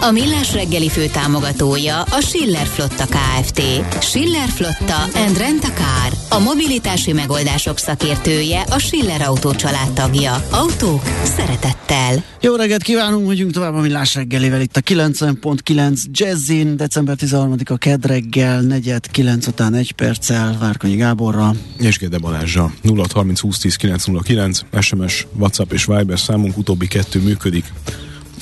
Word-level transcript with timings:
A 0.00 0.10
Millás 0.10 0.52
reggeli 0.52 0.88
fő 0.88 1.06
támogatója 1.06 2.02
a 2.02 2.20
Schiller 2.20 2.66
Flotta 2.66 3.04
KFT. 3.06 3.62
Schiller 4.02 4.48
Flotta 4.48 5.02
and 5.02 5.36
Rent 5.36 5.64
a 5.64 5.72
Car. 5.72 6.12
A 6.28 6.38
mobilitási 6.38 7.12
megoldások 7.12 7.78
szakértője 7.78 8.60
a 8.60 8.78
Schiller 8.78 9.20
Autó 9.20 9.52
tagja. 9.94 10.44
Autók 10.50 11.02
szeretettel. 11.22 12.24
Jó 12.40 12.54
reggelt 12.54 12.82
kívánunk, 12.82 13.26
megyünk 13.26 13.52
tovább 13.52 13.74
a 13.74 13.80
Millás 13.80 14.14
reggelivel 14.14 14.60
itt 14.60 14.76
a 14.76 14.80
90.9 14.80 16.02
Jazzin, 16.10 16.76
december 16.76 17.16
13-a 17.20 17.76
kedreggel, 17.76 18.60
negyed 18.60 19.10
9 19.10 19.46
után 19.46 19.74
egy 19.74 19.92
perccel, 19.92 20.56
Várkonyi 20.60 20.96
Gáborra. 20.96 21.54
És 21.78 21.98
Gede 21.98 22.18
Balázsa, 22.18 22.72
0 22.82 23.04
30 23.12 23.40
20 23.40 23.58
10 23.58 23.76
909, 23.76 24.60
SMS, 24.80 25.26
WhatsApp 25.38 25.72
és 25.72 25.84
Viber 25.84 26.18
számunk, 26.18 26.56
utóbbi 26.56 26.86
kettő 26.86 27.20
működik. 27.20 27.64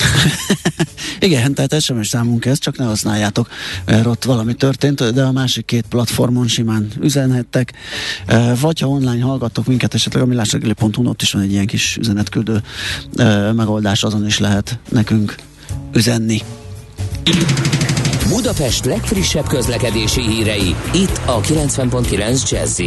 Igen, 1.19 1.55
tehát 1.55 1.81
SMS 1.83 2.09
számunk 2.09 2.45
ez, 2.45 2.59
csak 2.59 2.79
ne 2.79 2.85
használjátok, 2.85 3.49
mert 3.85 4.07
ott 4.07 4.25
valami 4.25 4.55
történt, 4.55 5.13
de 5.13 5.23
a 5.23 5.33
másik 5.33 5.65
két 5.65 5.85
platformon 5.89 6.49
simán 6.49 6.89
üzenhettek, 7.01 7.73
vagy 8.61 8.81
ha 8.81 8.89
online 8.89 9.23
hallgattok 9.23 9.67
minket, 9.67 9.95
esetleg 9.95 10.23
a 10.23 10.27
millásregeli.hu 10.27 11.09
ott 11.09 11.23
is 11.23 11.33
van 11.33 11.43
egy 11.43 11.53
ilyen 11.53 11.67
kis 11.67 11.97
üzenetküldő 11.97 12.63
megoldás, 13.53 14.03
azon 14.03 14.27
is 14.27 14.39
lehet 14.39 14.79
nekünk 14.89 15.35
üzenni. 15.93 16.43
Budapest 18.29 18.85
legfrissebb 18.85 19.47
közlekedési 19.47 20.21
hírei, 20.21 20.75
itt 20.95 21.21
a 21.25 21.41
90.9 21.41 22.51
jazz 22.51 22.81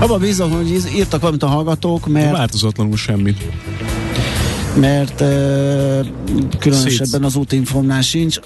Abba 0.00 0.18
bízom, 0.18 0.50
hogy 0.50 0.70
írtak 0.96 1.20
valamit 1.20 1.42
a 1.42 1.46
hallgatók, 1.46 2.06
mert... 2.06 2.30
Változatlanul 2.30 2.96
semmit 2.96 3.42
mert 4.76 5.20
uh, 5.20 6.06
különösebben 6.58 7.24
az 7.24 7.36
útinformnál 7.36 8.02
sincs. 8.02 8.38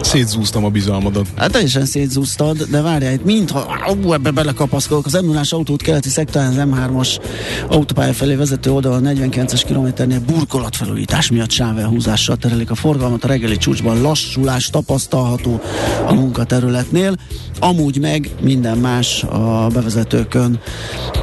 Szétzúztam 0.00 0.64
a 0.64 0.68
bizalmadat. 0.68 1.26
Hát 1.36 1.52
teljesen 1.52 1.84
szétzúztad, 1.84 2.62
de 2.70 2.80
várjál, 2.80 3.12
itt 3.12 3.24
mintha 3.24 3.66
ú, 4.04 4.12
ebbe 4.12 4.30
belekapaszkodok. 4.30 5.06
Az 5.06 5.12
m 5.12 5.38
autót 5.50 5.82
keleti 5.82 6.08
szektorán 6.08 6.48
az 6.48 6.66
M3-as 6.70 7.20
autópálya 7.68 8.12
felé 8.12 8.34
vezető 8.34 8.70
oldalon 8.72 9.02
49-es 9.04 9.62
kilométernél 9.66 10.20
burkolatfelújítás 10.20 11.30
miatt 11.30 11.50
sávelhúzással 11.50 12.36
terelik 12.36 12.70
a 12.70 12.74
forgalmat. 12.74 13.24
A 13.24 13.26
reggeli 13.26 13.56
csúcsban 13.56 14.00
lassulás 14.00 14.70
tapasztalható 14.70 15.60
a 16.06 16.12
munkaterületnél. 16.12 17.14
Amúgy 17.58 18.00
meg 18.00 18.30
minden 18.40 18.78
más 18.78 19.22
a 19.22 19.66
bevezetőkön 19.72 20.60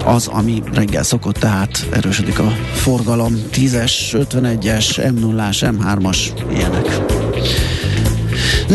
az, 0.05 0.27
ami 0.27 0.63
reggel 0.73 1.03
szokott, 1.03 1.35
tehát 1.35 1.87
erősödik 1.91 2.39
a 2.39 2.53
forgalom. 2.73 3.33
10-es, 3.53 3.93
51-es, 4.11 5.13
M0-as, 5.13 5.73
M3-as, 5.79 6.17
ilyenek. 6.51 7.01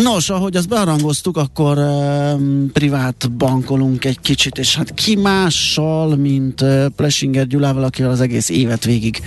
Nos, 0.02 0.30
ahogy 0.30 0.56
azt 0.56 0.68
bearangoztuk, 0.68 1.36
akkor 1.36 1.78
uh, 1.78 2.40
privát 2.72 3.30
bankolunk 3.32 4.04
egy 4.04 4.20
kicsit, 4.20 4.58
és 4.58 4.76
hát 4.76 4.94
ki 4.94 5.16
mással, 5.16 6.16
mint 6.16 6.60
uh, 6.60 6.86
Plesinger 6.96 7.46
Gyulával, 7.46 7.84
akivel 7.84 8.10
az 8.10 8.20
egész 8.20 8.48
évet 8.48 8.84
végig 8.84 9.22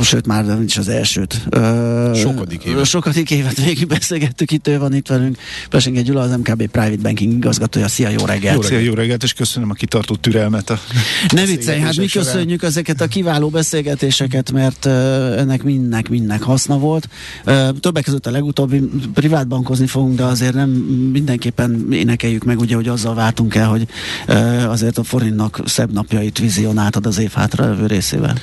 sőt 0.00 0.26
már 0.26 0.46
nem 0.46 0.62
is 0.62 0.76
az 0.76 0.88
elsőt. 0.88 1.46
Ö, 1.50 2.12
sokadik 2.14 2.64
évet. 2.64 2.84
Sokadik 2.84 3.30
évet 3.30 3.64
végig 3.64 3.86
beszélgettük, 3.86 4.50
itt 4.50 4.68
ő 4.68 4.78
van 4.78 4.94
itt 4.94 5.06
velünk. 5.06 5.36
Pesenge 5.70 6.00
Gyula, 6.00 6.20
az 6.20 6.30
MKB 6.30 6.66
Private 6.66 7.02
Banking 7.02 7.32
igazgatója. 7.32 7.88
Szia, 7.88 8.08
jó 8.08 8.24
reggelt! 8.24 8.54
Jó 8.54 8.60
reggelt. 8.60 8.84
Jó 8.84 8.94
reggelt, 8.94 9.22
és 9.22 9.32
köszönöm 9.32 9.70
a 9.70 9.74
kitartó 9.74 10.14
türelmet. 10.14 10.70
A 10.70 10.78
ne 11.30 11.44
viccelj, 11.44 11.80
hát 11.80 11.96
mi 11.96 12.06
köszönjük 12.06 12.62
ezeket 12.62 13.00
a 13.00 13.06
kiváló 13.06 13.48
beszélgetéseket, 13.48 14.52
mert 14.52 14.86
ennek 14.86 15.62
mindnek, 15.62 16.08
mindnek 16.08 16.42
haszna 16.42 16.78
volt. 16.78 17.08
Többek 17.80 18.04
között 18.04 18.26
a 18.26 18.30
legutóbbi 18.30 18.78
privátbankozni 19.14 19.86
fogunk, 19.86 20.16
de 20.16 20.24
azért 20.24 20.54
nem 20.54 20.70
mindenképpen 21.12 21.86
énekeljük 21.92 22.44
meg, 22.44 22.58
ugye, 22.58 22.74
hogy 22.74 22.88
azzal 22.88 23.14
váltunk 23.14 23.54
el, 23.54 23.68
hogy 23.68 23.86
azért 24.66 24.98
a 24.98 25.02
forintnak 25.02 25.60
szebb 25.64 25.92
napjait 25.92 26.38
vizionáltad 26.38 27.06
az 27.06 27.18
év 27.18 27.30
hátra 27.32 27.86
részével. 27.86 28.34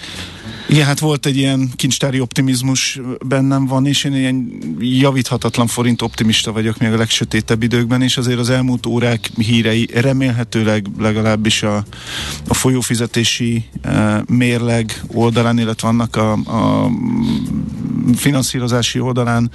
Igen, 0.67 0.85
hát 0.85 0.99
volt 0.99 1.25
egy 1.25 1.37
ilyen 1.37 1.69
kincstári 1.75 2.19
optimizmus 2.19 2.99
bennem 3.25 3.65
van, 3.65 3.85
és 3.85 4.03
én 4.03 4.15
ilyen 4.15 4.51
javíthatatlan 4.79 5.67
forint 5.67 6.01
optimista 6.01 6.51
vagyok 6.51 6.77
még 6.77 6.93
a 6.93 6.97
legsötétebb 6.97 7.63
időkben, 7.63 8.01
és 8.01 8.17
azért 8.17 8.39
az 8.39 8.49
elmúlt 8.49 8.85
órák 8.85 9.29
hírei 9.37 9.89
remélhetőleg 9.93 10.87
legalábbis 10.99 11.63
a, 11.63 11.85
a 12.47 12.53
folyófizetési 12.53 13.63
e, 13.81 14.23
mérleg 14.27 15.01
oldalán, 15.07 15.59
illetve 15.59 15.87
annak 15.87 16.15
a, 16.15 16.31
a 16.31 16.89
finanszírozási 18.15 18.99
oldalán 18.99 19.51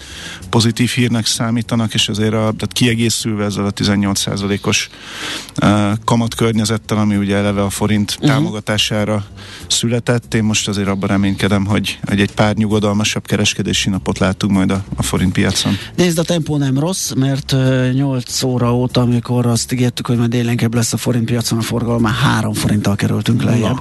pozitív 0.51 0.91
hírnek 0.91 1.27
számítanak, 1.27 1.95
és 1.95 2.09
azért 2.09 2.33
a, 2.33 2.37
tehát 2.37 2.73
kiegészülve 2.73 3.45
ezzel 3.45 3.65
a 3.65 3.73
18%-os 3.73 4.89
e, 5.55 5.99
kamat 6.05 6.35
környezettel, 6.35 6.99
ami 6.99 7.17
ugye 7.17 7.37
eleve 7.37 7.63
a 7.63 7.71
forint 7.71 8.11
uh-huh. 8.11 8.29
támogatására 8.29 9.25
született, 9.67 10.35
én 10.35 10.45
most 10.45 10.69
azért 10.69 10.89
abban 10.89 11.09
reménykedem, 11.09 11.67
hogy, 11.67 11.99
hogy 12.05 12.21
egy 12.21 12.33
pár 12.33 12.55
nyugodalmasabb 12.55 13.27
kereskedési 13.27 13.91
napot 13.91 14.19
látunk 14.19 14.53
majd 14.53 14.71
a, 14.71 14.85
a 14.97 15.03
forint 15.03 15.33
piacon. 15.33 15.79
Nézd, 15.97 16.19
a 16.19 16.23
tempó 16.23 16.57
nem 16.57 16.79
rossz, 16.79 17.13
mert 17.13 17.53
uh, 17.53 17.93
8 17.93 18.43
óra 18.43 18.75
óta, 18.75 19.01
amikor 19.01 19.47
azt 19.47 19.73
ígértük, 19.73 20.07
hogy 20.07 20.17
majd 20.17 20.35
élénkebb 20.35 20.75
lesz 20.75 20.93
a 20.93 20.97
forint 20.97 21.25
piacon 21.25 21.59
a 21.59 21.63
forgalom, 21.63 22.03
már 22.03 22.15
3 22.15 22.53
forinttal 22.53 22.97
kerültünk 22.97 23.43
lejjebb. 23.43 23.81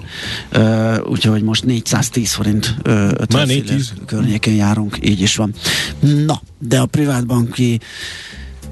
Uh, 0.56 1.10
úgyhogy 1.10 1.44
most 1.44 1.66
410 1.66 2.34
forint 2.34 2.76
uh, 2.86 3.10
50 3.16 3.82
környékén 4.06 4.56
járunk, 4.60 4.98
így 5.02 5.22
is 5.22 5.36
van. 5.36 5.54
Na, 6.00 6.42
de 6.60 6.80
a 6.80 6.86
privátbanki 6.86 7.80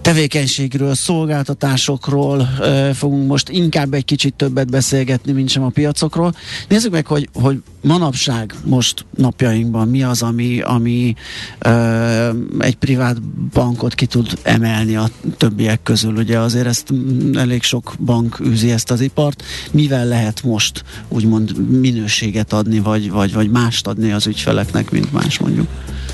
tevékenységről, 0.08 0.96
szolgáltatásokról 0.96 2.50
ö, 2.60 2.90
fogunk 2.94 3.28
most 3.28 3.50
inkább 3.50 3.94
egy 3.94 4.06
kicsit 4.06 4.34
többet 4.34 4.70
beszélgetni, 4.70 5.32
mint 5.32 5.50
sem 5.50 5.64
a 5.64 5.70
piacokról. 5.70 6.36
Nézzük 6.68 6.92
meg, 6.92 7.06
hogy, 7.06 7.30
hogy 7.34 7.62
manapság 7.82 8.54
most 8.64 9.06
napjainkban 9.16 9.88
mi 9.88 10.04
az, 10.04 10.22
ami, 10.22 10.62
ami 10.62 11.16
ö, 11.60 12.30
egy 12.60 12.76
privát 12.76 13.22
bankot 13.54 13.96
ki 13.96 14.06
tud 14.06 14.40
emelni 14.44 14.96
a 14.96 15.10
többiek 15.38 15.84
közül. 15.84 16.16
Ugye 16.16 16.40
azért 16.40 16.68
ezt 16.68 16.94
elég 17.34 17.64
sok 17.64 17.96
bank 18.00 18.40
űzi 18.40 18.72
ezt 18.72 18.92
az 18.92 19.02
ipart. 19.02 19.44
Mivel 19.72 20.06
lehet 20.06 20.44
most 20.44 20.84
úgymond 21.08 21.70
minőséget 21.80 22.54
adni, 22.54 22.80
vagy, 22.80 23.12
vagy, 23.12 23.34
vagy 23.34 23.50
mást 23.50 23.88
adni 23.88 24.12
az 24.12 24.28
ügyfeleknek, 24.28 24.92
mint 24.92 25.12
más 25.12 25.40
mondjuk? 25.40 25.68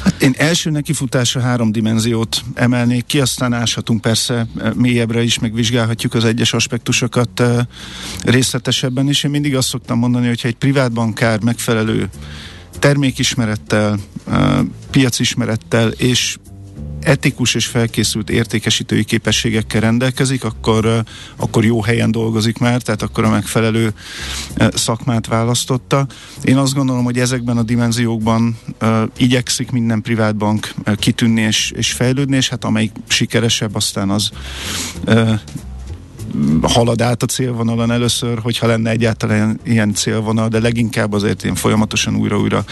Hát 0.03 0.21
én 0.21 0.33
első 0.37 0.69
nekifutásra 0.69 1.41
három 1.41 1.71
dimenziót 1.71 2.43
emelnék 2.53 3.05
ki, 3.05 3.19
aztán 3.19 3.53
áshatunk 3.53 4.01
persze 4.01 4.47
eh, 4.57 4.73
mélyebbre 4.73 5.23
is, 5.23 5.39
meg 5.39 5.53
vizsgálhatjuk 5.53 6.13
az 6.13 6.25
egyes 6.25 6.53
aspektusokat 6.53 7.39
uh, 7.39 7.59
részletesebben 8.23 9.09
is. 9.09 9.23
Én 9.23 9.31
mindig 9.31 9.55
azt 9.55 9.67
szoktam 9.67 9.97
mondani, 9.97 10.27
hogyha 10.27 10.47
egy 10.47 10.55
privát 10.55 10.91
bankár 10.91 11.41
megfelelő 11.41 12.09
termékismerettel, 12.79 13.99
uh, 14.27 14.59
piacismerettel 14.91 15.89
és 15.89 16.37
etikus 17.03 17.55
és 17.55 17.65
felkészült 17.65 18.29
értékesítői 18.29 19.03
képességekkel 19.03 19.81
rendelkezik, 19.81 20.43
akkor, 20.43 21.03
akkor 21.35 21.65
jó 21.65 21.81
helyen 21.81 22.11
dolgozik 22.11 22.57
már, 22.57 22.81
tehát 22.81 23.01
akkor 23.01 23.23
a 23.23 23.29
megfelelő 23.29 23.93
szakmát 24.73 25.27
választotta. 25.27 26.07
Én 26.43 26.57
azt 26.57 26.73
gondolom, 26.73 27.03
hogy 27.03 27.19
ezekben 27.19 27.57
a 27.57 27.63
dimenziókban 27.63 28.57
uh, 28.81 29.01
igyekszik 29.17 29.71
minden 29.71 30.01
privátbank 30.01 30.73
uh, 30.85 30.95
kitűnni 30.95 31.41
és, 31.41 31.71
és 31.75 31.91
fejlődni, 31.91 32.35
és 32.35 32.49
hát 32.49 32.63
amelyik 32.63 32.91
sikeresebb, 33.07 33.75
aztán 33.75 34.09
az 34.09 34.29
halad 36.61 37.01
át 37.01 37.23
a 37.23 37.25
célvonalon 37.25 37.91
először, 37.91 38.39
hogyha 38.39 38.67
lenne 38.67 38.89
egyáltalán 38.89 39.59
ilyen 39.63 39.93
célvonal, 39.93 40.47
de 40.47 40.59
leginkább 40.59 41.13
azért 41.13 41.43
ilyen 41.43 41.55
folyamatosan 41.55 42.15
újra-újra 42.15 42.63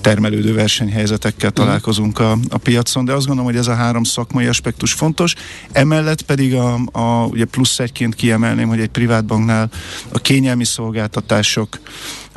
termelődő 0.00 0.54
versenyhelyzetekkel 0.54 1.50
mhm. 1.54 1.58
találkozunk 1.60 2.18
a, 2.18 2.38
a 2.48 2.58
piacon, 2.58 3.04
de 3.04 3.12
azt 3.12 3.26
gondolom, 3.26 3.50
hogy 3.50 3.60
ez 3.60 3.66
a 3.66 3.74
három 3.74 4.02
szakmai 4.02 4.46
aspektus 4.46 4.92
fontos. 4.92 5.34
Emellett 5.72 6.22
pedig 6.22 6.54
a, 6.54 6.78
a 6.92 7.26
ugye 7.26 7.44
plusz 7.44 7.78
egyként 7.78 8.14
kiemelném, 8.14 8.68
hogy 8.68 8.80
egy 8.80 8.88
privátbanknál 8.88 9.70
a 10.12 10.18
kényelmi 10.18 10.64
szolgáltatások 10.64 11.78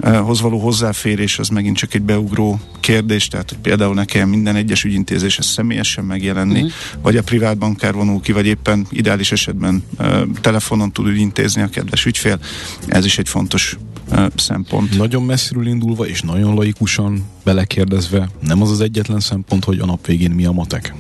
hoz 0.04 0.42
való 0.42 0.60
hozzáférés, 0.60 1.40
az 1.40 1.48
megint 1.48 1.78
csak 1.78 1.94
egy 1.94 2.02
beugró 2.02 2.60
kérdés, 2.80 3.28
tehát 3.28 3.50
hogy 3.50 3.58
például 3.58 3.94
nekem 3.94 4.30
minden 4.30 4.56
egyes 4.56 4.84
ügyintézéshez 4.84 5.46
személyesen 5.46 6.06
megjelenni, 6.06 6.62
uh-huh. 6.62 6.72
vagy 7.02 7.18
a 7.18 7.24
privát 7.24 7.58
bankár 7.58 7.94
vonul 7.94 8.22
ki, 8.22 8.32
vagy 8.32 8.46
éppen 8.46 8.88
ideális 8.90 9.32
esetben 9.32 9.84
uh, 10.00 10.22
telefonon 10.42 10.92
tud 10.92 11.08
ügyintézni 11.08 11.62
a 11.62 11.68
kedves 11.68 12.06
ügyfél. 12.06 12.40
Ez 12.88 13.06
is 13.06 13.18
egy 13.18 13.30
fontos 13.30 13.78
uh, 14.12 14.26
szempont. 14.36 14.98
Nagyon 14.98 15.24
messziről 15.24 15.68
indulva 15.68 16.08
és 16.08 16.22
nagyon 16.22 16.54
laikusan 16.54 17.26
belekérdezve, 17.44 18.30
nem 18.42 18.62
az 18.62 18.72
az 18.72 18.82
egyetlen 18.82 19.20
szempont, 19.20 19.64
hogy 19.64 19.80
a 19.80 19.86
nap 19.86 20.06
végén 20.06 20.32
mi 20.32 20.46
a 20.46 20.52
matek? 20.52 20.94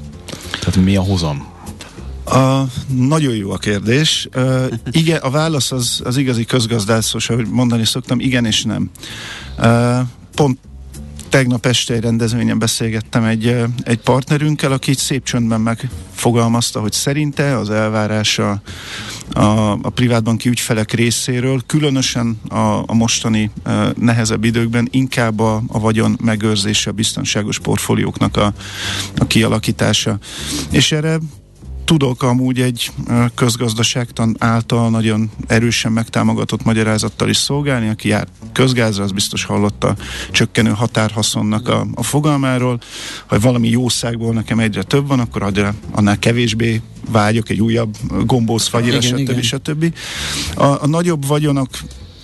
Tehát 0.59 0.75
mi 0.75 0.95
a 0.95 1.01
hozam? 1.01 1.57
A, 2.29 2.63
nagyon 2.87 3.35
jó 3.35 3.51
a 3.51 3.57
kérdés. 3.57 4.27
Uh, 4.35 4.65
igen, 4.91 5.17
a 5.17 5.29
válasz 5.29 5.71
az, 5.71 6.01
az 6.03 6.17
igazi 6.17 6.45
közgazdászos, 6.45 7.29
ahogy 7.29 7.47
mondani 7.47 7.85
szoktam, 7.85 8.19
igen 8.19 8.45
és 8.45 8.63
nem. 8.63 8.89
Uh, 9.57 9.99
pont 10.35 10.59
tegnap 11.29 11.65
este 11.65 11.93
egy 11.93 12.01
rendezvényen 12.01 12.59
beszélgettem 12.59 13.23
egy, 13.23 13.55
egy 13.83 13.99
partnerünkkel, 13.99 14.71
aki 14.71 14.93
szép 14.93 15.23
csöndben 15.23 15.61
megfogalmazta, 15.61 16.79
hogy 16.79 16.91
szerinte 16.91 17.57
az 17.57 17.69
elvárása 17.69 18.61
a, 19.33 19.41
a 19.71 19.89
privátbanki 19.89 20.49
ügyfelek 20.49 20.91
részéről, 20.91 21.61
különösen 21.65 22.41
a, 22.49 22.83
a 22.85 22.93
mostani 22.93 23.51
uh, 23.65 23.73
nehezebb 23.95 24.43
időkben 24.43 24.87
inkább 24.91 25.39
a, 25.39 25.63
a 25.67 25.79
vagyon 25.79 26.17
megőrzése, 26.23 26.89
a 26.89 26.93
biztonságos 26.93 27.59
portfólióknak 27.59 28.37
a, 28.37 28.53
a 29.17 29.27
kialakítása. 29.27 30.17
És 30.71 30.91
erre 30.91 31.19
tudok 31.89 32.23
amúgy 32.23 32.61
egy 32.61 32.91
közgazdaságtan 33.35 34.35
által 34.39 34.89
nagyon 34.89 35.31
erősen 35.47 35.91
megtámogatott 35.91 36.63
magyarázattal 36.63 37.29
is 37.29 37.37
szolgálni, 37.37 37.89
aki 37.89 38.07
jár 38.07 38.27
közgázra, 38.53 39.03
az 39.03 39.11
biztos 39.11 39.43
hallotta 39.43 39.95
csökkenő 40.31 40.69
határhaszonnak 40.69 41.67
a, 41.67 41.87
a 41.93 42.03
fogalmáról. 42.03 42.79
Ha 43.27 43.39
valami 43.39 43.69
jószágból 43.69 44.33
nekem 44.33 44.59
egyre 44.59 44.83
több 44.83 45.07
van, 45.07 45.19
akkor 45.19 45.53
annál 45.91 46.19
kevésbé 46.19 46.81
vágyok 47.11 47.49
egy 47.49 47.61
újabb 47.61 47.95
gombósz 48.25 48.67
fagyira, 48.67 49.01
stb. 49.01 49.41
stb. 49.41 49.93
A, 50.55 50.63
a 50.63 50.87
nagyobb 50.87 51.27
vagyonok 51.27 51.69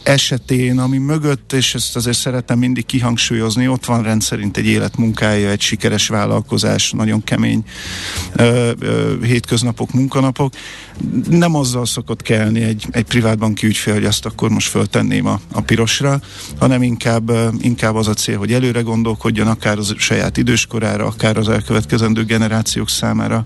esetén, 0.07 0.79
ami 0.79 0.97
mögött, 0.97 1.53
és 1.53 1.75
ezt 1.75 1.95
azért 1.95 2.17
szeretem 2.17 2.59
mindig 2.59 2.85
kihangsúlyozni, 2.85 3.67
ott 3.67 3.85
van 3.85 4.03
rendszerint 4.03 4.57
egy 4.57 4.65
életmunkája, 4.65 5.49
egy 5.49 5.61
sikeres 5.61 6.07
vállalkozás, 6.07 6.91
nagyon 6.91 7.23
kemény 7.23 7.63
ö, 8.35 8.71
ö, 8.79 9.13
hétköznapok, 9.23 9.93
munkanapok. 9.93 10.53
Nem 11.29 11.55
azzal 11.55 11.85
szokott 11.85 12.21
kelni 12.21 12.61
egy, 12.61 12.85
egy 12.91 13.03
privátbanki 13.03 13.67
ügyfél, 13.67 13.93
hogy 13.93 14.05
azt 14.05 14.25
akkor 14.25 14.49
most 14.49 14.69
föltenném 14.69 15.25
a, 15.25 15.39
a 15.51 15.61
pirosra, 15.61 16.21
hanem 16.59 16.83
inkább, 16.83 17.31
inkább 17.59 17.95
az 17.95 18.07
a 18.07 18.13
cél, 18.13 18.37
hogy 18.37 18.53
előre 18.53 18.81
gondolkodjon, 18.81 19.47
akár 19.47 19.77
az 19.77 19.93
saját 19.97 20.37
időskorára, 20.37 21.05
akár 21.05 21.37
az 21.37 21.49
elkövetkezendő 21.49 22.23
generációk 22.23 22.89
számára 22.89 23.43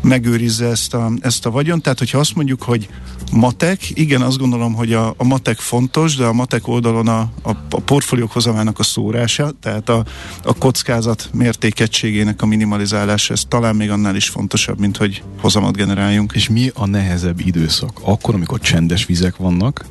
megőrizze 0.00 0.66
ezt 0.66 0.94
a, 0.94 1.12
ezt 1.20 1.46
a 1.46 1.50
vagyon. 1.50 1.80
Tehát, 1.80 1.98
hogyha 1.98 2.18
azt 2.18 2.34
mondjuk, 2.34 2.62
hogy 2.62 2.88
matek, 3.32 3.80
igen, 3.98 4.22
azt 4.22 4.38
gondolom, 4.38 4.74
hogy 4.74 4.92
a, 4.92 5.14
a 5.16 5.24
matek 5.24 5.58
font 5.58 5.83
fontos, 5.84 6.16
de 6.16 6.24
a 6.24 6.32
matek 6.32 6.68
oldalon 6.68 7.08
a, 7.08 7.20
a, 7.42 7.50
a 7.70 7.80
portfóliók 7.80 8.32
hozamának 8.32 8.78
a 8.78 8.82
szórása, 8.82 9.52
tehát 9.60 9.88
a, 9.88 10.04
a 10.44 10.54
kockázat 10.54 11.28
mértékegységének 11.32 12.42
a 12.42 12.46
minimalizálása, 12.46 13.32
ez 13.32 13.42
talán 13.48 13.76
még 13.76 13.90
annál 13.90 14.16
is 14.16 14.28
fontosabb, 14.28 14.78
mint 14.78 14.96
hogy 14.96 15.22
hozamot 15.40 15.76
generáljunk. 15.76 16.32
És 16.34 16.48
mi 16.48 16.70
a 16.74 16.86
nehezebb 16.86 17.40
időszak? 17.40 18.00
Akkor, 18.02 18.34
amikor 18.34 18.60
csendes 18.60 19.06
vizek 19.06 19.36
vannak, 19.36 19.84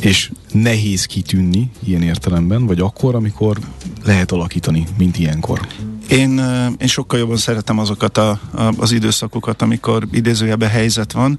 és 0.00 0.30
nehéz 0.52 1.04
kitűnni 1.04 1.70
ilyen 1.84 2.02
értelemben, 2.02 2.66
vagy 2.66 2.80
akkor, 2.80 3.14
amikor 3.14 3.58
lehet 4.04 4.32
alakítani, 4.32 4.86
mint 4.98 5.18
ilyenkor? 5.18 5.66
Én, 6.08 6.38
én 6.78 6.86
sokkal 6.86 7.18
jobban 7.18 7.36
szeretem 7.36 7.78
azokat 7.78 8.18
a, 8.18 8.30
a, 8.30 8.72
az 8.76 8.92
időszakokat, 8.92 9.62
amikor 9.62 10.06
idézőjebe 10.12 10.68
helyzet 10.68 11.12
van. 11.12 11.38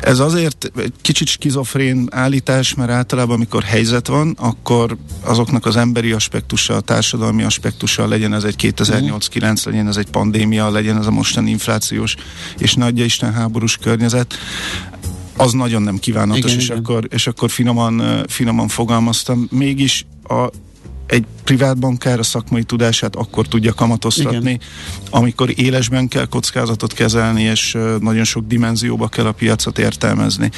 Ez 0.00 0.18
azért 0.18 0.70
egy 0.76 0.92
kicsit 1.00 1.28
skizofrén 1.28 2.08
állítás, 2.10 2.74
mert 2.74 2.90
általában 2.90 3.34
amikor 3.34 3.62
helyzet 3.62 4.06
van, 4.06 4.36
akkor 4.38 4.96
azoknak 5.20 5.66
az 5.66 5.76
emberi 5.76 6.12
aspektusa, 6.12 6.74
a 6.74 6.80
társadalmi 6.80 7.42
aspektusa, 7.42 8.08
legyen 8.08 8.34
ez 8.34 8.44
egy 8.44 8.72
2008-9, 8.76 9.64
legyen 9.64 9.88
ez 9.88 9.96
egy 9.96 10.10
pandémia, 10.10 10.70
legyen 10.70 10.98
ez 10.98 11.06
a 11.06 11.10
mostani 11.10 11.50
inflációs 11.50 12.14
és 12.58 12.74
nagyja 12.74 13.04
Isten 13.04 13.32
háborús 13.32 13.76
környezet, 13.76 14.34
az 15.36 15.52
nagyon 15.52 15.82
nem 15.82 15.98
kívánatos, 15.98 16.50
igen, 16.50 16.56
és, 16.56 16.64
igen. 16.64 16.78
Akkor, 16.78 17.06
és 17.10 17.26
akkor 17.26 17.50
finoman, 17.50 18.24
finoman 18.28 18.68
fogalmaztam. 18.68 19.46
Mégis 19.50 20.06
a, 20.22 20.50
egy 21.06 21.24
privát 21.44 21.78
bankár 21.78 22.18
a 22.18 22.22
szakmai 22.22 22.62
tudását 22.62 23.16
akkor 23.16 23.48
tudja 23.48 23.72
kamatoztatni, 23.72 24.50
Igen. 24.50 24.60
amikor 25.10 25.52
élesben 25.56 26.08
kell 26.08 26.26
kockázatot 26.26 26.92
kezelni, 26.92 27.42
és 27.42 27.78
nagyon 28.00 28.24
sok 28.24 28.46
dimenzióba 28.46 29.08
kell 29.08 29.26
a 29.26 29.32
piacot 29.32 29.78
értelmezni. 29.78 30.50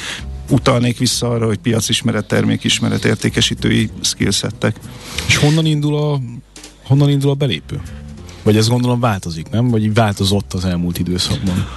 Utalnék 0.49 0.97
vissza 0.97 1.29
arra, 1.29 1.45
hogy 1.45 1.57
piacismeret, 1.57 2.25
termékismeret, 2.25 3.05
értékesítői 3.05 3.89
skillsettek. 4.01 4.75
És 5.27 5.35
honnan 5.37 5.65
indul 5.65 5.95
a, 5.95 6.19
honnan 6.83 7.09
indul 7.09 7.29
a 7.29 7.33
belépő? 7.33 7.81
Vagy 8.43 8.57
ez 8.57 8.67
gondolom 8.67 8.99
változik, 8.99 9.49
nem? 9.49 9.67
Vagy 9.67 9.93
változott 9.93 10.53
az 10.53 10.65
elmúlt 10.65 10.99
időszakban? 10.99 11.67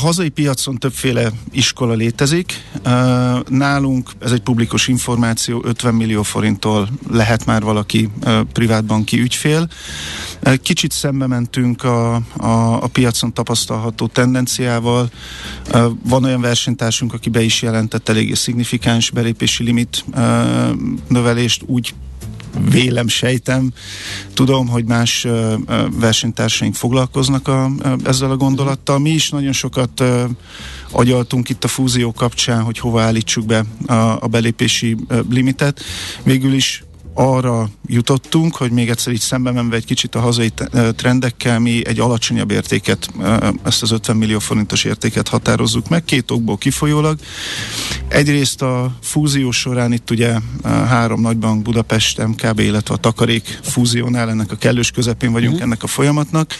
Hazai 0.00 0.28
piacon 0.28 0.76
többféle 0.76 1.30
iskola 1.50 1.94
létezik. 1.94 2.64
Nálunk, 3.48 4.10
ez 4.18 4.32
egy 4.32 4.40
publikus 4.40 4.88
információ, 4.88 5.62
50 5.64 5.94
millió 5.94 6.22
forinttól 6.22 6.88
lehet 7.10 7.46
már 7.46 7.62
valaki 7.62 8.10
privátbanki 8.52 9.20
ügyfél. 9.20 9.68
Kicsit 10.62 10.92
szembe 10.92 11.26
mentünk 11.26 11.84
a, 11.84 12.14
a, 12.36 12.82
a 12.82 12.86
piacon 12.86 13.32
tapasztalható 13.32 14.06
tendenciával. 14.06 15.10
Van 16.02 16.24
olyan 16.24 16.40
versenytársunk, 16.40 17.12
aki 17.12 17.30
be 17.30 17.42
is 17.42 17.62
jelentett 17.62 18.08
eléggé 18.08 18.34
szignifikáns 18.34 19.10
belépési 19.10 19.64
limit 19.64 20.04
növelést, 21.08 21.62
úgy 21.66 21.94
vélem, 22.70 23.08
sejtem. 23.08 23.72
Tudom, 24.34 24.68
hogy 24.68 24.84
más 24.84 25.26
versenytársaink 25.90 26.74
foglalkoznak 26.74 27.48
a, 27.48 27.70
ezzel 28.04 28.30
a 28.30 28.36
gondolattal. 28.36 28.98
Mi 28.98 29.10
is 29.10 29.30
nagyon 29.30 29.52
sokat 29.52 30.02
agyaltunk 30.90 31.48
itt 31.48 31.64
a 31.64 31.68
fúzió 31.68 32.12
kapcsán, 32.12 32.62
hogy 32.62 32.78
hova 32.78 33.02
állítsuk 33.02 33.46
be 33.46 33.64
a, 33.86 33.92
a 33.94 34.26
belépési 34.26 34.96
limitet. 35.30 35.80
Végül 36.22 36.52
is 36.52 36.84
arra 37.18 37.68
jutottunk, 37.86 38.56
hogy 38.56 38.70
még 38.70 38.88
egyszer 38.88 39.12
így 39.12 39.20
szembe 39.20 39.50
menve 39.50 39.76
egy 39.76 39.84
kicsit 39.84 40.14
a 40.14 40.20
hazai 40.20 40.52
trendekkel, 40.96 41.58
mi 41.58 41.86
egy 41.86 42.00
alacsonyabb 42.00 42.50
értéket, 42.50 43.08
ezt 43.62 43.82
az 43.82 43.90
50 43.90 44.16
millió 44.16 44.38
forintos 44.38 44.84
értéket 44.84 45.28
határozzuk 45.28 45.88
meg, 45.88 46.04
két 46.04 46.30
okból 46.30 46.56
kifolyólag. 46.56 47.18
Egyrészt 48.08 48.62
a 48.62 48.96
fúzió 49.02 49.50
során 49.50 49.92
itt 49.92 50.10
ugye 50.10 50.38
három 50.62 51.20
nagybank, 51.20 51.62
Budapest, 51.62 52.26
MKB, 52.26 52.58
illetve 52.58 52.94
a 52.94 52.98
Takarék 52.98 53.58
fúziónál, 53.62 54.30
ennek 54.30 54.52
a 54.52 54.56
kellős 54.56 54.90
közepén 54.90 55.32
vagyunk 55.32 55.52
uh-huh. 55.52 55.66
ennek 55.66 55.82
a 55.82 55.86
folyamatnak. 55.86 56.54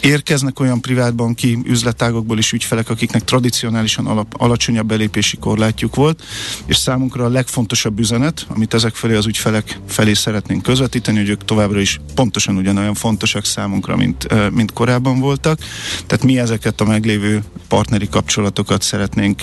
Érkeznek 0.00 0.60
olyan 0.60 0.80
privátbanki 0.80 1.58
üzletágokból 1.64 2.38
is 2.38 2.52
ügyfelek, 2.52 2.90
akiknek 2.90 3.24
tradicionálisan 3.24 4.06
alap, 4.06 4.34
alacsonyabb 4.38 4.86
belépési 4.86 5.36
korlátjuk 5.36 5.94
volt, 5.94 6.22
és 6.66 6.76
számunkra 6.76 7.24
a 7.24 7.28
legfontosabb 7.28 7.98
üzenet, 7.98 8.46
amit 8.48 8.74
ezek 8.74 8.94
felé 8.94 9.14
az 9.14 9.26
ügyfelek 9.26 9.73
felé 9.88 10.12
szeretnénk 10.12 10.62
közvetíteni, 10.62 11.18
hogy 11.18 11.28
ők 11.28 11.44
továbbra 11.44 11.80
is 11.80 12.00
pontosan 12.14 12.56
ugyanolyan 12.56 12.94
fontosak 12.94 13.44
számunkra, 13.44 13.96
mint, 13.96 14.50
mint 14.50 14.72
korábban 14.72 15.20
voltak. 15.20 15.58
Tehát 16.06 16.24
mi 16.24 16.38
ezeket 16.38 16.80
a 16.80 16.84
meglévő 16.84 17.42
partneri 17.68 18.08
kapcsolatokat 18.08 18.82
szeretnénk 18.82 19.42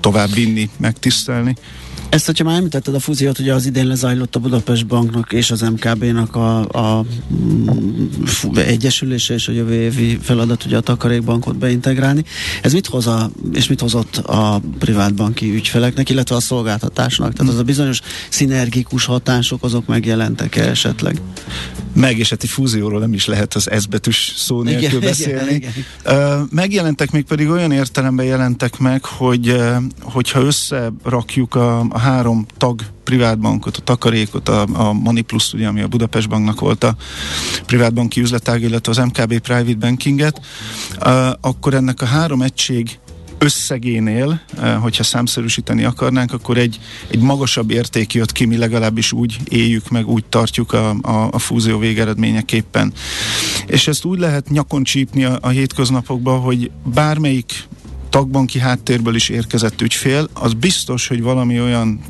tovább 0.00 0.32
vinni, 0.34 0.70
megtisztelni. 0.76 1.56
Ezt, 2.12 2.26
hogyha 2.26 2.44
már 2.44 2.56
említetted 2.56 2.94
a 2.94 3.00
fúziót, 3.00 3.38
ugye 3.38 3.54
az 3.54 3.66
idén 3.66 3.86
lezajlott 3.86 4.36
a 4.36 4.38
Budapest 4.38 4.86
Banknak 4.86 5.32
és 5.32 5.50
az 5.50 5.60
MKB-nak 5.60 6.36
a, 6.36 6.68
a 6.68 7.04
a 8.54 8.58
egyesülése 8.58 9.34
és 9.34 9.48
a 9.48 9.52
jövő 9.52 9.72
évi 9.72 10.18
feladat 10.22 10.64
ugye 10.64 10.76
a 10.76 10.80
takarékbankot 10.80 11.56
beintegrálni. 11.56 12.24
Ez 12.62 12.72
mit 12.72 12.86
hoz 12.86 13.06
a, 13.06 13.30
és 13.52 13.68
mit 13.68 13.80
hozott 13.80 14.16
a 14.16 14.60
privátbanki 14.78 15.54
ügyfeleknek, 15.54 16.08
illetve 16.08 16.36
a 16.36 16.40
szolgáltatásnak? 16.40 17.32
Tehát 17.32 17.52
az 17.52 17.58
a 17.58 17.62
bizonyos 17.62 18.00
szinergikus 18.28 19.04
hatások, 19.04 19.64
azok 19.64 19.86
megjelentek 19.86 20.56
-e 20.56 20.68
esetleg? 20.68 21.20
Meg, 21.94 22.18
és 22.18 22.30
hát 22.30 22.42
egy 22.42 22.48
fúzióról 22.48 23.00
nem 23.00 23.12
is 23.12 23.26
lehet 23.26 23.54
az 23.54 23.70
S 23.78 23.86
betűs 23.86 24.34
szó 24.36 24.62
nélkül 24.62 24.86
igen, 24.86 25.00
beszélni. 25.00 25.54
Igen, 25.54 25.72
igen. 26.04 26.48
Megjelentek 26.50 27.10
még 27.10 27.24
pedig 27.24 27.48
olyan 27.48 27.72
értelemben 27.72 28.26
jelentek 28.26 28.78
meg, 28.78 29.04
hogy 29.04 29.56
hogyha 30.00 30.40
összerakjuk 30.40 31.54
a, 31.54 31.80
a 31.80 31.98
három 32.02 32.46
tag 32.56 32.80
privátbankot, 33.04 33.76
a 33.76 33.80
takarékot, 33.80 34.48
a, 34.48 34.62
a 34.62 34.96
Plus, 35.26 35.52
ugye, 35.52 35.66
ami 35.66 35.80
a 35.80 35.88
Budapest 35.88 36.28
Banknak 36.28 36.60
volt 36.60 36.84
a 36.84 36.96
privátbanki 37.66 38.20
üzletág, 38.20 38.62
illetve 38.62 38.92
az 38.92 38.98
MKB 38.98 39.38
Private 39.38 39.74
Bankinget, 39.74 40.40
akkor 41.40 41.74
ennek 41.74 42.02
a 42.02 42.06
három 42.06 42.42
egység 42.42 42.98
összegénél, 43.42 44.40
hogyha 44.80 45.02
számszerűsíteni 45.02 45.84
akarnánk, 45.84 46.32
akkor 46.32 46.58
egy, 46.58 46.80
egy 47.10 47.20
magasabb 47.20 47.70
érték 47.70 48.14
jött 48.14 48.32
ki, 48.32 48.44
mi 48.44 48.56
legalábbis 48.56 49.12
úgy 49.12 49.36
éljük 49.48 49.88
meg, 49.88 50.08
úgy 50.08 50.24
tartjuk 50.24 50.72
a, 50.72 50.90
a, 51.02 51.28
a 51.30 51.38
fúzió 51.38 51.78
végeredményeképpen. 51.78 52.92
És 53.66 53.88
ezt 53.88 54.04
úgy 54.04 54.18
lehet 54.18 54.48
nyakon 54.48 54.82
csípni 54.82 55.24
a, 55.24 55.38
a 55.40 55.48
hétköznapokban, 55.48 56.40
hogy 56.40 56.70
bármelyik 56.84 57.68
tagbanki 58.12 58.58
háttérből 58.58 59.14
is 59.14 59.28
érkezett 59.28 59.80
ügyfél, 59.80 60.28
az 60.32 60.52
biztos, 60.52 61.08
hogy 61.08 61.22
valami 61.22 61.60
olyan 61.60 62.00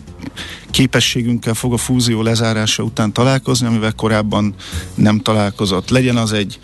képességünkkel 0.70 1.54
fog 1.54 1.72
a 1.72 1.76
fúzió 1.76 2.22
lezárása 2.22 2.82
után 2.82 3.12
találkozni, 3.12 3.66
amivel 3.66 3.92
korábban 3.92 4.54
nem 4.94 5.20
találkozott. 5.20 5.90
Legyen 5.90 6.16
az 6.16 6.32
egy 6.32 6.58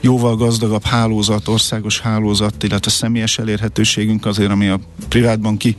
jóval 0.00 0.36
gazdagabb 0.36 0.84
hálózat, 0.84 1.48
országos 1.48 2.00
hálózat, 2.00 2.62
illetve 2.62 2.90
személyes 2.90 3.38
elérhetőségünk 3.38 4.26
azért, 4.26 4.50
ami 4.50 4.68
a 4.68 4.80
privátbanki 5.08 5.76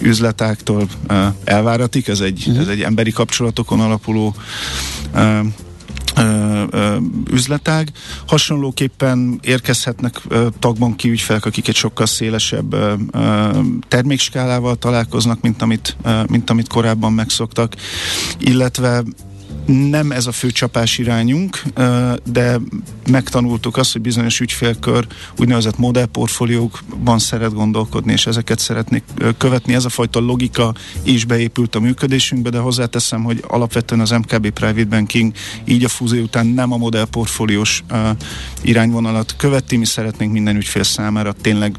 üzletáktól 0.00 0.88
uh, 1.08 1.26
elváratik. 1.44 2.08
Ez 2.08 2.20
egy, 2.20 2.44
uh-huh. 2.46 2.62
ez 2.62 2.68
egy 2.68 2.82
emberi 2.82 3.10
kapcsolatokon 3.10 3.80
alapuló 3.80 4.34
uh, 5.14 5.46
üzletág. 7.30 7.88
Hasonlóképpen 8.26 9.38
érkezhetnek 9.42 10.20
ö, 10.28 10.46
tagbanki 10.58 11.10
ügyfelek, 11.10 11.44
akik 11.44 11.68
egy 11.68 11.74
sokkal 11.74 12.06
szélesebb 12.06 12.76
termékskálával 13.88 14.76
találkoznak, 14.76 15.40
mint 15.40 15.62
amit, 15.62 15.96
mint 16.28 16.50
amit 16.50 16.68
korábban 16.68 17.12
megszoktak, 17.12 17.74
illetve 18.38 19.02
nem 19.66 20.12
ez 20.12 20.26
a 20.26 20.32
fő 20.32 20.50
csapás 20.50 20.98
irányunk, 20.98 21.62
de 22.32 22.58
megtanultuk 23.10 23.76
azt, 23.76 23.92
hogy 23.92 24.00
bizonyos 24.00 24.40
ügyfélkör 24.40 25.06
úgynevezett 25.38 25.78
modellportfóliókban 25.78 27.18
szeret 27.18 27.54
gondolkodni, 27.54 28.12
és 28.12 28.26
ezeket 28.26 28.58
szeretnék 28.58 29.02
követni. 29.38 29.74
Ez 29.74 29.84
a 29.84 29.88
fajta 29.88 30.20
logika 30.20 30.74
is 31.02 31.24
beépült 31.24 31.74
a 31.74 31.80
működésünkbe, 31.80 32.50
de 32.50 32.58
hozzáteszem, 32.58 33.22
hogy 33.22 33.44
alapvetően 33.48 34.00
az 34.00 34.10
MKB 34.10 34.50
Private 34.50 34.84
Banking 34.84 35.32
így 35.64 35.84
a 35.84 35.88
fúzió 35.88 36.22
után 36.22 36.46
nem 36.46 36.72
a 36.72 36.76
modellportfóliós 36.76 37.84
irányvonalat 38.62 39.36
követi, 39.36 39.76
mi 39.76 39.84
szeretnénk 39.84 40.32
minden 40.32 40.56
ügyfél 40.56 40.82
számára 40.82 41.32
tényleg 41.32 41.76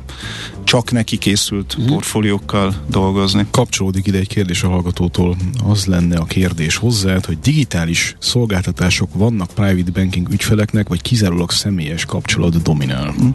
csak 0.63 0.91
neki 0.91 1.17
készült 1.17 1.77
mm. 1.81 1.85
portfóliókkal 1.85 2.75
dolgozni. 2.89 3.45
Kapcsolódik 3.51 4.07
ide 4.07 4.17
egy 4.17 4.27
kérdés 4.27 4.63
a 4.63 4.67
hallgatótól. 4.67 5.37
Az 5.63 5.85
lenne 5.85 6.17
a 6.17 6.25
kérdés 6.25 6.75
hozzád, 6.75 7.25
hogy 7.25 7.39
digitális 7.39 7.76
szolgáltatások 8.19 9.09
vannak 9.13 9.49
private 9.53 9.91
banking 9.91 10.29
ügyfeleknek, 10.29 10.87
vagy 10.87 11.01
kizárólag 11.01 11.51
személyes 11.51 12.05
kapcsolat 12.05 12.61
dominál? 12.61 13.13
Mm. 13.21 13.29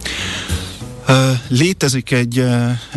Létezik 1.48 2.10
egy, 2.10 2.44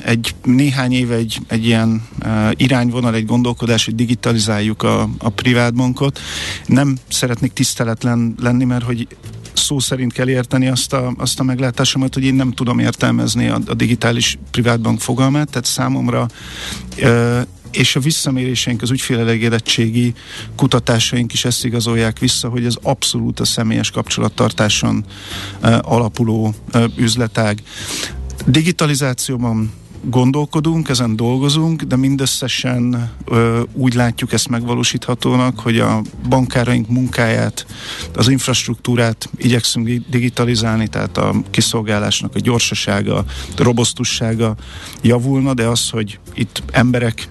egy 0.04 0.36
néhány 0.44 0.94
éve 0.94 1.16
egy, 1.16 1.40
egy 1.48 1.66
ilyen 1.66 2.08
irányvonal, 2.52 3.16
egy 3.16 3.26
gondolkodás, 3.26 3.86
hogy 3.86 3.96
digitalizáljuk 3.96 4.84
a, 4.84 5.10
a 5.18 5.30
privátbankot. 5.30 6.20
Nem 6.66 6.98
szeretnék 7.08 7.54
tiszteletlen 7.54 8.36
lenni, 8.40 8.64
mert 8.64 8.84
hogy 8.84 9.08
szó 9.66 9.80
szerint 9.80 10.14
kell 10.14 10.30
érteni 10.30 10.68
azt 10.68 10.94
a, 10.94 11.14
azt 11.18 11.40
a 11.40 11.44
meglátásomat, 11.44 12.14
hogy 12.14 12.24
én 12.24 12.34
nem 12.34 12.52
tudom 12.52 12.80
értelmezni 12.80 13.48
a, 13.48 13.60
a 13.66 13.74
digitális 13.74 14.38
privátbank 14.52 15.00
fogalmát, 15.00 15.50
tehát 15.50 15.66
számomra 15.66 16.28
és 17.72 17.96
a 17.96 18.00
visszaméréseink, 18.00 18.82
az 18.82 18.92
ügyfélelégedettségi 18.92 20.14
kutatásaink 20.56 21.34
is 21.34 21.46
ezt 21.46 21.66
igazolják 21.66 22.20
vissza, 22.20 22.50
hogy 22.50 22.66
ez 22.66 22.76
abszolút 22.82 23.40
a 23.40 23.46
személyes 23.46 23.92
kapcsolattartáson 23.92 25.06
alapuló 25.82 26.54
üzletág. 26.98 27.62
Digitalizációban 28.46 29.74
gondolkodunk, 30.10 30.90
ezen 30.90 31.16
dolgozunk, 31.16 31.82
de 31.82 31.96
mindösszesen 31.96 33.12
ö, 33.26 33.62
úgy 33.74 33.94
látjuk 33.94 34.34
ezt 34.34 34.50
megvalósíthatónak, 34.50 35.60
hogy 35.60 35.80
a 35.80 36.02
bankáraink 36.30 36.88
munkáját, 36.88 37.66
az 38.16 38.28
infrastruktúrát 38.28 39.30
igyekszünk 39.38 39.88
digitalizálni, 40.10 40.88
tehát 40.88 41.18
a 41.18 41.36
kiszolgálásnak 41.52 42.36
a 42.36 42.40
gyorsasága, 42.40 43.18
a 43.18 43.26
robosztussága 43.58 44.56
javulna, 45.02 45.54
de 45.54 45.68
az, 45.68 45.90
hogy 45.90 46.20
itt 46.34 46.64
emberek 46.72 47.30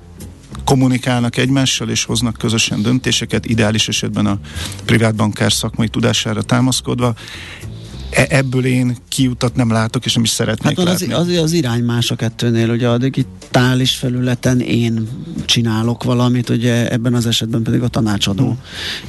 kommunikálnak 0.64 1.36
egymással 1.36 1.88
és 1.88 2.04
hoznak 2.04 2.36
közösen 2.36 2.82
döntéseket, 2.82 3.46
ideális 3.46 3.88
esetben 3.88 4.26
a 4.26 4.38
privátbankár 4.84 5.52
szakmai 5.52 5.88
tudására 5.88 6.42
támaszkodva. 6.42 7.14
E- 8.14 8.26
ebből 8.28 8.64
én 8.64 8.96
kiutat 9.08 9.56
nem 9.56 9.70
látok, 9.70 10.04
és 10.04 10.14
nem 10.14 10.22
is 10.22 10.30
szeretnék 10.30 10.76
hát 10.76 10.86
látni. 10.86 11.12
Az, 11.12 11.28
az, 11.28 11.36
az 11.36 11.52
irány 11.52 11.82
más 11.82 12.10
a 12.10 12.14
kettőnél, 12.16 12.70
ugye 12.70 12.88
a 12.88 12.98
digitális 12.98 13.90
felületen 13.90 14.60
én 14.60 15.08
csinálok 15.44 16.04
valamit, 16.04 16.48
ugye 16.48 16.90
ebben 16.90 17.14
az 17.14 17.26
esetben 17.26 17.62
pedig 17.62 17.82
a 17.82 17.88
tanácsadó 17.88 18.56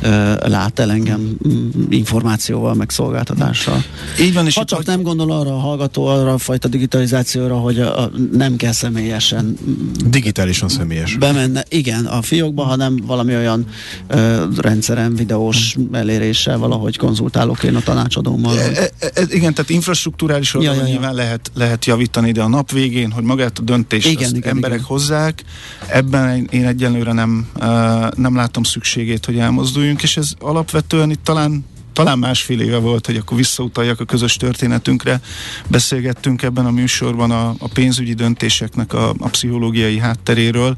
hmm. 0.01 0.11
uh, 0.11 0.47
lát 0.47 0.79
el 0.79 0.91
engem 0.91 1.37
um, 1.43 1.87
információval, 1.89 2.73
meg 2.73 2.89
szolgáltatással. 2.89 3.83
Így 4.21 4.33
van, 4.33 4.45
és 4.45 4.55
ha 4.55 4.63
csak 4.65 4.77
hogy... 4.77 4.87
nem 4.87 5.01
gondol 5.01 5.31
arra 5.31 5.55
a 5.55 5.59
hallgató, 5.59 6.05
arra 6.05 6.33
a 6.33 6.37
fajta 6.37 6.67
digitalizációra, 6.67 7.55
hogy 7.55 7.79
a, 7.79 8.03
a, 8.03 8.11
nem 8.31 8.55
kell 8.55 8.71
személyesen 8.71 9.57
digitálisan 10.05 10.69
személyes. 10.69 11.15
Bemenne, 11.15 11.63
igen, 11.69 12.05
a 12.05 12.21
fiókba, 12.21 12.63
hanem 12.63 12.97
valami 13.05 13.35
olyan 13.35 13.65
uh, 14.13 14.41
rendszeren, 14.57 15.15
videós 15.15 15.75
eléréssel 15.91 16.57
valahogy 16.57 16.97
konzultálok 16.97 17.63
én 17.63 17.75
a 17.75 17.81
tanácsadómmal. 17.81 18.59
E, 18.59 18.89
e, 18.99 19.11
e, 19.13 19.21
igen, 19.29 19.53
tehát 19.53 19.69
infrastruktúrális 19.69 20.53
oldalon 20.53 20.75
ja, 20.75 20.81
ja, 20.81 20.87
ja. 20.87 20.93
nyilván 20.93 21.15
lehet, 21.15 21.51
lehet 21.53 21.85
javítani, 21.85 22.31
de 22.31 22.41
a 22.41 22.47
nap 22.47 22.71
végén, 22.71 23.11
hogy 23.11 23.23
magát 23.23 23.59
a 23.59 23.61
döntést 23.61 24.07
igen, 24.07 24.35
igen, 24.35 24.49
emberek 24.49 24.77
igen. 24.77 24.89
hozzák, 24.89 25.43
ebben 25.87 26.47
én 26.51 26.65
egyenlőre 26.65 27.11
nem, 27.11 27.47
uh, 27.55 27.63
nem 28.11 28.35
látom 28.35 28.63
szükségét, 28.63 29.25
hogy 29.25 29.39
elmozduljunk, 29.39 30.03
és 30.03 30.17
ez 30.17 30.31
alapvetően 30.39 31.11
itt 31.11 31.23
talán 31.23 31.65
talán 31.95 32.19
másfél 32.19 32.61
éve 32.61 32.77
volt, 32.77 33.05
hogy 33.05 33.15
akkor 33.15 33.37
visszautaljak 33.37 33.99
a 33.99 34.05
közös 34.05 34.35
történetünkre. 34.35 35.21
Beszélgettünk 35.67 36.43
ebben 36.43 36.65
a 36.65 36.71
műsorban 36.71 37.31
a, 37.31 37.55
a 37.59 37.67
pénzügyi 37.73 38.13
döntéseknek 38.13 38.93
a, 38.93 39.09
a 39.19 39.29
pszichológiai 39.29 39.99
hátteréről. 39.99 40.75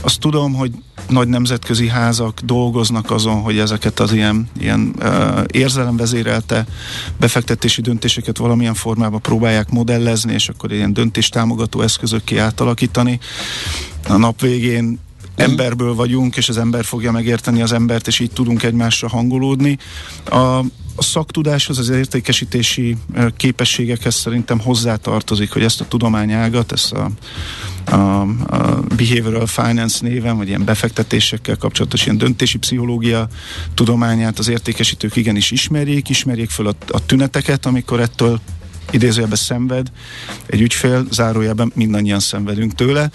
Azt 0.00 0.20
tudom, 0.20 0.54
hogy 0.54 0.70
nagy 1.08 1.28
nemzetközi 1.28 1.88
házak 1.88 2.40
dolgoznak 2.40 3.10
azon, 3.10 3.40
hogy 3.40 3.58
ezeket 3.58 4.00
az 4.00 4.12
ilyen, 4.12 4.48
ilyen 4.58 4.94
uh, 4.98 5.44
érzelemvezérelte 5.50 6.66
befektetési 7.18 7.80
döntéseket 7.80 8.36
valamilyen 8.36 8.74
formában 8.74 9.20
próbálják 9.20 9.70
modellezni, 9.70 10.32
és 10.32 10.48
akkor 10.48 10.72
ilyen 10.72 10.92
döntéstámogató 10.92 11.80
eszközökké 11.80 12.38
átalakítani. 12.38 13.18
A 14.08 14.16
nap 14.16 14.40
végén 14.40 14.98
emberből 15.36 15.94
vagyunk, 15.94 16.36
és 16.36 16.48
az 16.48 16.58
ember 16.58 16.84
fogja 16.84 17.12
megérteni 17.12 17.62
az 17.62 17.72
embert, 17.72 18.06
és 18.06 18.18
így 18.18 18.30
tudunk 18.30 18.62
egymásra 18.62 19.08
hangolódni. 19.08 19.78
A, 20.30 20.64
a 20.96 21.02
szaktudáshoz, 21.02 21.78
az 21.78 21.88
értékesítési 21.88 22.96
képességekhez 23.36 24.14
szerintem 24.14 24.60
hozzátartozik, 24.60 25.52
hogy 25.52 25.62
ezt 25.62 25.80
a 25.80 25.88
tudományágat, 25.88 26.72
ezt 26.72 26.92
a, 26.92 27.10
a, 27.84 28.20
a 28.46 28.80
behavioral 28.96 29.46
finance 29.46 30.06
néven, 30.06 30.36
vagy 30.36 30.48
ilyen 30.48 30.64
befektetésekkel 30.64 31.56
kapcsolatos 31.56 32.04
ilyen 32.04 32.18
döntési 32.18 32.58
pszichológia 32.58 33.28
tudományát 33.74 34.38
az 34.38 34.48
értékesítők 34.48 35.16
igenis 35.16 35.50
ismerjék, 35.50 36.08
ismerjék 36.08 36.50
föl 36.50 36.66
a, 36.66 36.74
a 36.88 37.06
tüneteket, 37.06 37.66
amikor 37.66 38.00
ettől 38.00 38.40
idézőjelben 38.90 39.38
szenved 39.38 39.86
egy 40.46 40.60
ügyfél, 40.60 41.06
zárójelben 41.10 41.72
mindannyian 41.74 42.20
szenvedünk 42.20 42.74
tőle, 42.74 43.10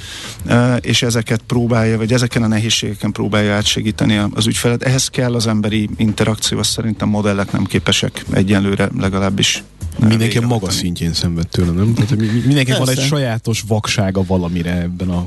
e, 0.46 0.76
és 0.76 1.02
ezeket 1.02 1.42
próbálja, 1.48 1.98
vagy 1.98 2.14
ezeken 2.14 2.44
a 2.44 2.48
nehézségeken 2.48 3.12
próbálja 3.12 3.54
átsegíteni 3.54 4.22
az 4.34 4.48
ügyfelet. 4.48 4.84
Ehhez 4.84 5.08
kell 5.08 5.36
az 5.36 5.48
emberi 5.48 5.90
interakció, 5.98 6.60
azt 6.60 6.72
szerintem 6.72 7.10
modellek 7.10 7.52
nem 7.52 7.64
képesek 7.64 8.26
egyenlőre 8.32 8.90
legalábbis 8.98 9.64
Mindenki 10.00 10.38
a 10.38 10.48
maga 10.48 10.70
szintjén 10.70 11.14
szenved 11.14 11.48
tőle, 11.48 11.72
nem? 11.72 11.94
Tehát 11.94 12.16
mindenki 12.46 12.72
van 12.72 12.90
egy 12.90 13.00
sajátos 13.00 13.64
vaksága 13.68 14.24
valamire 14.24 14.82
ebben 14.82 15.10
a 15.10 15.26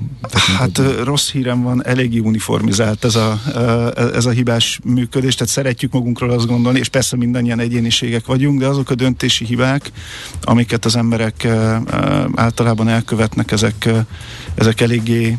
Hát 0.59 0.81
rossz 1.05 1.31
hírem 1.31 1.63
van, 1.63 1.87
eléggé 1.87 2.19
uniformizált 2.19 3.05
ez 3.05 3.15
a, 3.15 3.41
ez 4.15 4.27
a 4.27 4.31
hibás 4.31 4.81
működés, 4.85 5.35
tehát 5.35 5.53
szeretjük 5.53 5.93
magunkról 5.93 6.31
azt 6.31 6.47
gondolni, 6.47 6.79
és 6.79 6.89
persze 6.89 7.17
mindannyian 7.17 7.61
egyéniségek 7.61 8.27
vagyunk, 8.27 8.61
de 8.61 8.67
azok 8.67 8.91
a 8.91 8.95
döntési 8.95 9.45
hibák, 9.45 9.93
amiket 10.43 10.85
az 10.85 10.97
emberek 10.97 11.49
általában 12.35 12.89
elkövetnek, 12.89 13.51
ezek, 13.51 13.89
ezek 14.55 14.81
eléggé 14.81 15.39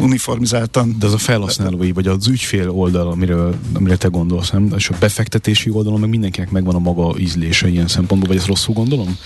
uniformizáltan. 0.00 0.96
De 0.98 1.06
az 1.06 1.12
a 1.12 1.18
felhasználói, 1.18 1.92
vagy 1.92 2.06
az 2.06 2.28
ügyfél 2.28 2.70
oldal, 2.70 3.10
amiről, 3.10 3.54
amire 3.72 3.96
te 3.96 4.08
gondolsz, 4.08 4.50
nem? 4.50 4.72
És 4.76 4.88
a 4.88 4.94
befektetési 5.00 5.70
oldalon 5.70 6.00
meg 6.00 6.08
mindenkinek 6.08 6.50
megvan 6.50 6.74
a 6.74 6.78
maga 6.78 7.18
ízlése 7.18 7.68
ilyen 7.68 7.88
szempontból 7.88 8.27
vagy 8.28 8.36
ezt 8.36 8.46
rosszul 8.46 8.74
gondolom? 8.74 9.18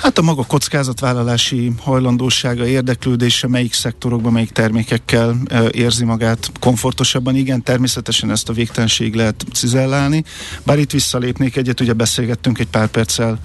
Hát 0.00 0.18
a 0.18 0.22
maga 0.22 0.44
kockázatvállalási 0.44 1.72
hajlandósága, 1.78 2.66
érdeklődése, 2.66 3.48
melyik 3.48 3.72
szektorokban, 3.72 4.32
melyik 4.32 4.50
termékekkel 4.50 5.36
érzi 5.70 6.04
magát 6.04 6.50
komfortosabban. 6.60 7.36
Igen, 7.36 7.62
természetesen 7.62 8.30
ezt 8.30 8.48
a 8.48 8.52
végtelenség 8.52 9.14
lehet 9.14 9.44
cizellálni. 9.52 10.24
Bár 10.62 10.78
itt 10.78 10.90
visszalépnék 10.90 11.56
egyet, 11.56 11.80
ugye 11.80 11.92
beszélgettünk 11.92 12.58
egy 12.58 12.66
pár 12.66 12.86
perccel 12.86 13.38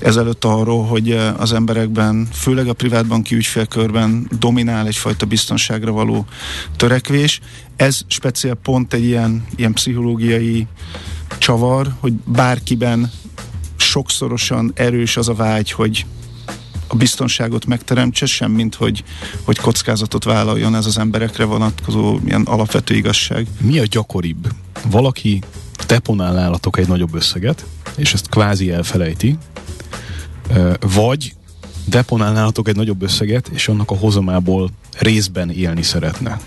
ezelőtt 0.00 0.44
arról, 0.44 0.84
hogy 0.84 1.10
az 1.36 1.52
emberekben, 1.52 2.28
főleg 2.32 2.68
a 2.68 2.72
privátbanki 2.72 3.34
ügyfélkörben 3.34 4.30
dominál 4.38 4.86
egyfajta 4.86 5.26
biztonságra 5.26 5.92
való 5.92 6.26
törekvés. 6.76 7.40
Ez 7.76 8.00
speciál 8.06 8.54
pont 8.54 8.94
egy 8.94 9.04
ilyen, 9.04 9.46
ilyen 9.56 9.72
pszichológiai 9.72 10.66
csavar, 11.38 11.94
hogy 12.00 12.12
bárkiben 12.12 13.10
sokszorosan 13.76 14.72
erős 14.74 15.16
az 15.16 15.28
a 15.28 15.34
vágy, 15.34 15.70
hogy 15.70 16.06
a 16.88 16.96
biztonságot 16.96 17.66
megteremtse, 17.66 18.26
sem 18.26 18.50
mint 18.50 18.74
hogy, 18.74 19.04
hogy 19.42 19.58
kockázatot 19.58 20.24
vállaljon 20.24 20.74
ez 20.74 20.86
az 20.86 20.98
emberekre 20.98 21.44
vonatkozó 21.44 22.18
ilyen 22.24 22.42
alapvető 22.42 22.94
igazság. 22.94 23.46
Mi 23.60 23.78
a 23.78 23.84
gyakoribb? 23.84 24.48
Valaki 24.90 25.42
deponál 25.86 26.32
nálatok 26.32 26.78
egy 26.78 26.88
nagyobb 26.88 27.14
összeget, 27.14 27.64
és 27.96 28.12
ezt 28.12 28.28
kvázi 28.28 28.70
elfelejti, 28.70 29.38
vagy 30.94 31.34
deponál 31.84 32.52
egy 32.64 32.76
nagyobb 32.76 33.02
összeget, 33.02 33.48
és 33.48 33.68
annak 33.68 33.90
a 33.90 33.96
hozamából 33.96 34.70
részben 34.98 35.50
élni 35.50 35.82
szeretne. 35.82 36.40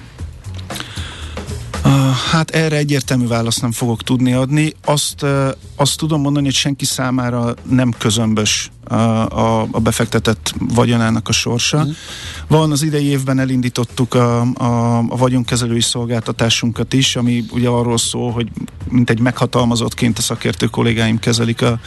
Uh, 1.86 1.92
hát 2.32 2.50
erre 2.50 2.76
egyértelmű 2.76 3.28
választ 3.28 3.62
nem 3.62 3.72
fogok 3.72 4.04
tudni 4.04 4.34
adni. 4.34 4.74
Azt, 4.86 5.24
uh, 5.24 5.50
azt 5.76 5.98
tudom 5.98 6.22
mondani, 6.22 6.46
hogy 6.46 6.56
senki 6.56 6.86
számára 6.86 7.54
nem 7.70 7.94
közömbös 7.98 8.72
uh, 8.92 8.98
a, 9.38 9.68
a 9.72 9.80
befektetett 9.80 10.54
vagyonának 10.58 11.28
a 11.28 11.32
sorsa. 11.32 11.86
Mm. 11.86 11.90
Van 12.48 12.72
az 12.72 12.82
idei 12.82 13.06
évben 13.06 13.40
elindítottuk 13.40 14.14
a, 14.14 14.42
a, 14.42 14.98
a 14.98 15.18
vagyonkezelői 15.18 15.82
szolgáltatásunkat 15.82 16.94
is, 16.94 17.16
ami 17.16 17.46
ugye 17.52 17.68
arról 17.68 17.98
szól, 17.98 18.32
hogy 18.32 18.50
mint 18.90 19.10
egy 19.10 19.20
meghatalmazottként 19.20 20.18
a 20.18 20.22
szakértő 20.22 20.66
kollégáim 20.66 21.20
kezelik 21.20 21.62
a, 21.62 21.80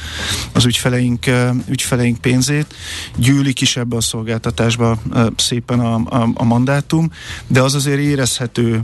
az 0.52 0.64
ügyfeleink, 0.64 1.26
ügyfeleink 1.68 2.18
pénzét. 2.18 2.74
Gyűlik 3.16 3.60
is 3.60 3.76
ebbe 3.76 3.96
a 3.96 4.00
szolgáltatásba 4.00 4.98
szépen 5.36 5.80
a, 5.80 5.94
a, 5.94 6.28
a 6.34 6.44
mandátum, 6.44 7.10
de 7.46 7.62
az 7.62 7.74
azért 7.74 8.00
érezhető 8.00 8.80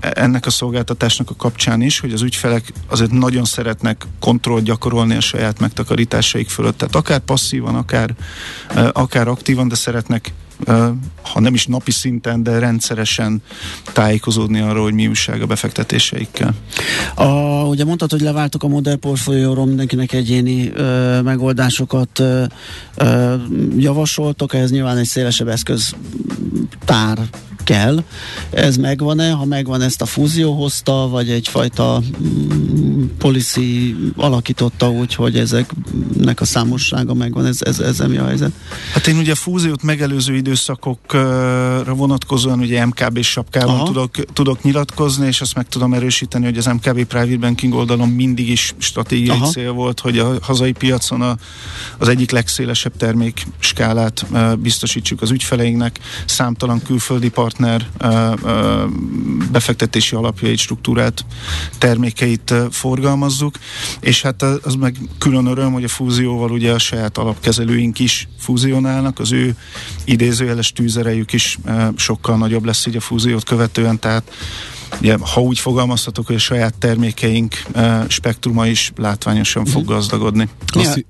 ennek 0.00 0.46
a 0.46 0.50
szolgáltatásnak 0.50 1.30
a 1.30 1.36
kapcsán 1.36 1.82
is, 1.82 2.00
hogy 2.00 2.12
az 2.12 2.22
ügyfelek 2.22 2.72
azért 2.86 3.10
nagyon 3.10 3.44
szeretnek 3.44 4.06
kontrollt 4.18 4.64
gyakorolni 4.64 5.14
a 5.14 5.20
saját 5.20 5.58
megtakarításaik 5.58 6.48
fölött. 6.48 6.78
Tehát 6.78 6.94
akár 6.94 7.18
passzívan, 7.18 7.74
akár, 7.74 8.14
akár 8.92 9.28
aktívan, 9.28 9.68
de 9.68 9.74
szeretnek 9.74 10.32
ha 11.22 11.40
nem 11.40 11.54
is 11.54 11.66
napi 11.66 11.90
szinten, 11.90 12.42
de 12.42 12.58
rendszeresen 12.58 13.42
tájékozódni 13.92 14.60
arról, 14.60 14.82
hogy 14.82 14.94
mi 14.94 15.06
újság 15.06 15.42
a 15.42 15.46
befektetéseikkel. 15.46 16.54
A, 17.14 17.26
ugye 17.62 17.84
mondtad, 17.84 18.10
hogy 18.10 18.20
leváltok 18.20 18.62
a 18.62 18.68
modellportfólióról, 18.68 19.66
mindenkinek 19.66 20.12
egyéni 20.12 20.72
ö, 20.74 21.20
megoldásokat 21.22 22.18
ö, 22.18 22.44
ö, 22.96 23.34
javasoltok, 23.76 24.54
ez 24.54 24.70
nyilván 24.70 24.96
egy 24.96 25.06
szélesebb 25.06 25.48
eszköz 25.48 25.94
tár 26.84 27.18
kell. 27.68 28.02
Ez 28.50 28.76
megvan-e? 28.76 29.30
Ha 29.30 29.44
megvan, 29.44 29.82
ezt 29.82 30.02
a 30.02 30.06
fúzió 30.06 30.52
hozta, 30.52 31.08
vagy 31.10 31.30
egyfajta 31.30 32.02
mm, 32.22 32.87
policy 33.18 33.96
alakította 34.16 34.90
úgy, 34.90 35.14
hogy 35.14 35.38
ezeknek 35.38 36.40
a 36.40 36.44
számossága 36.44 37.14
megvan? 37.14 37.46
Ez, 37.46 37.58
ez, 37.62 37.78
ez 37.78 37.98
mi 37.98 38.16
a 38.16 38.26
helyzet? 38.26 38.52
Hát 38.92 39.06
én 39.06 39.16
ugye 39.16 39.32
a 39.32 39.34
fúziót 39.34 39.82
megelőző 39.82 40.36
időszakokra 40.36 41.94
vonatkozóan 41.94 42.58
ugye 42.58 42.86
MKB 42.86 43.22
sapkában 43.22 43.84
tudok, 43.84 44.10
tudok 44.32 44.62
nyilatkozni, 44.62 45.26
és 45.26 45.40
azt 45.40 45.54
meg 45.54 45.68
tudom 45.68 45.94
erősíteni, 45.94 46.44
hogy 46.44 46.58
az 46.58 46.66
MKB 46.66 47.04
Private 47.04 47.36
Banking 47.36 47.74
oldalon 47.74 48.08
mindig 48.08 48.48
is 48.48 48.74
stratégiai 48.78 49.36
Aha. 49.36 49.46
cél 49.46 49.72
volt, 49.72 50.00
hogy 50.00 50.18
a 50.18 50.34
hazai 50.42 50.72
piacon 50.72 51.22
a, 51.22 51.36
az 51.98 52.08
egyik 52.08 52.30
legszélesebb 52.30 52.96
termék 52.96 53.46
skálát 53.58 54.26
biztosítsuk 54.58 55.22
az 55.22 55.30
ügyfeleinknek, 55.30 55.98
számtalan 56.26 56.82
külföldi 56.82 57.28
part 57.28 57.56
partner 57.58 57.86
befektetési 59.52 60.16
alapjait, 60.16 60.58
struktúrát, 60.58 61.24
termékeit 61.78 62.54
forgalmazzuk, 62.88 63.58
és 64.00 64.22
hát 64.22 64.42
az 64.42 64.74
meg 64.74 64.96
külön 65.18 65.46
öröm, 65.46 65.72
hogy 65.72 65.84
a 65.84 65.88
fúzióval 65.88 66.50
ugye 66.50 66.72
a 66.72 66.78
saját 66.78 67.18
alapkezelőink 67.18 67.98
is 67.98 68.28
fúzionálnak, 68.38 69.18
az 69.18 69.32
ő 69.32 69.56
idézőjeles 70.04 70.72
tűzerejük 70.72 71.32
is 71.32 71.58
sokkal 71.96 72.36
nagyobb 72.36 72.64
lesz 72.64 72.86
így 72.86 72.96
a 72.96 73.00
fúziót 73.00 73.44
követően, 73.44 73.98
tehát 73.98 74.32
Ugye, 75.00 75.16
ha 75.20 75.40
úgy 75.40 75.58
fogalmazhatok, 75.58 76.26
hogy 76.26 76.34
a 76.34 76.38
saját 76.38 76.74
termékeink 76.78 77.54
spektruma 78.08 78.66
is 78.66 78.92
látványosan 78.96 79.64
fog 79.64 79.82
mhm. 79.82 79.92
gazdagodni. 79.92 80.48
Azt, 80.66 81.04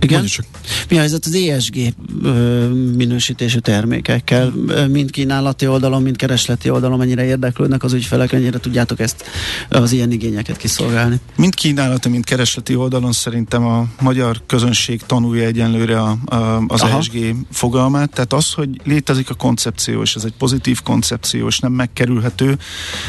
igen? 0.00 0.24
Csak. 0.24 0.44
Mi 0.88 0.96
a 0.96 0.98
helyzet 0.98 1.24
az 1.24 1.34
ESG 1.34 1.76
ö, 2.22 2.68
minősítésű 2.96 3.58
termékekkel? 3.58 4.52
Mind 4.88 5.10
kínálati 5.10 5.66
oldalon, 5.66 6.02
mind 6.02 6.16
keresleti 6.16 6.70
oldalon 6.70 6.98
mennyire 6.98 7.24
érdeklődnek 7.24 7.82
az 7.82 7.92
ügyfelek, 7.92 8.32
mennyire 8.32 8.58
tudjátok 8.58 9.00
ezt 9.00 9.24
az 9.68 9.92
ilyen 9.92 10.10
igényeket 10.10 10.56
kiszolgálni? 10.56 11.20
Mind 11.36 11.54
kínálati, 11.54 12.08
mind 12.08 12.24
keresleti 12.24 12.74
oldalon 12.74 13.12
szerintem 13.12 13.66
a 13.66 13.86
magyar 14.00 14.40
közönség 14.46 15.02
tanulja 15.06 15.46
egyenlőre 15.46 16.00
a, 16.00 16.18
a, 16.24 16.64
az 16.66 16.80
Aha. 16.80 16.98
ESG 16.98 17.34
fogalmát. 17.52 18.10
Tehát 18.10 18.32
az, 18.32 18.52
hogy 18.52 18.80
létezik 18.84 19.30
a 19.30 19.34
koncepció, 19.34 20.02
és 20.02 20.14
ez 20.14 20.24
egy 20.24 20.34
pozitív 20.38 20.82
koncepció, 20.82 21.46
és 21.46 21.58
nem 21.58 21.72
megkerülhető, 21.72 22.58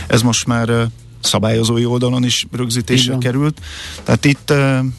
ez 0.07 0.21
most 0.21 0.47
már 0.47 0.89
szabályozói 1.27 1.85
oldalon 1.85 2.23
is 2.23 2.47
rögzítésre 2.51 3.07
Igen. 3.07 3.19
került. 3.19 3.61
Tehát 4.03 4.25
itt, 4.25 4.53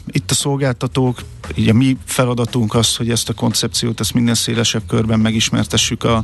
itt 0.07 0.31
a 0.31 0.33
szolgáltatók, 0.33 1.21
így 1.55 1.69
a 1.69 1.73
mi 1.73 1.97
feladatunk 2.05 2.75
az, 2.75 2.95
hogy 2.95 3.09
ezt 3.09 3.29
a 3.29 3.33
koncepciót, 3.33 3.99
ezt 3.99 4.13
minden 4.13 4.35
szélesebb 4.35 4.83
körben 4.87 5.19
megismertessük 5.19 6.03
a, 6.03 6.23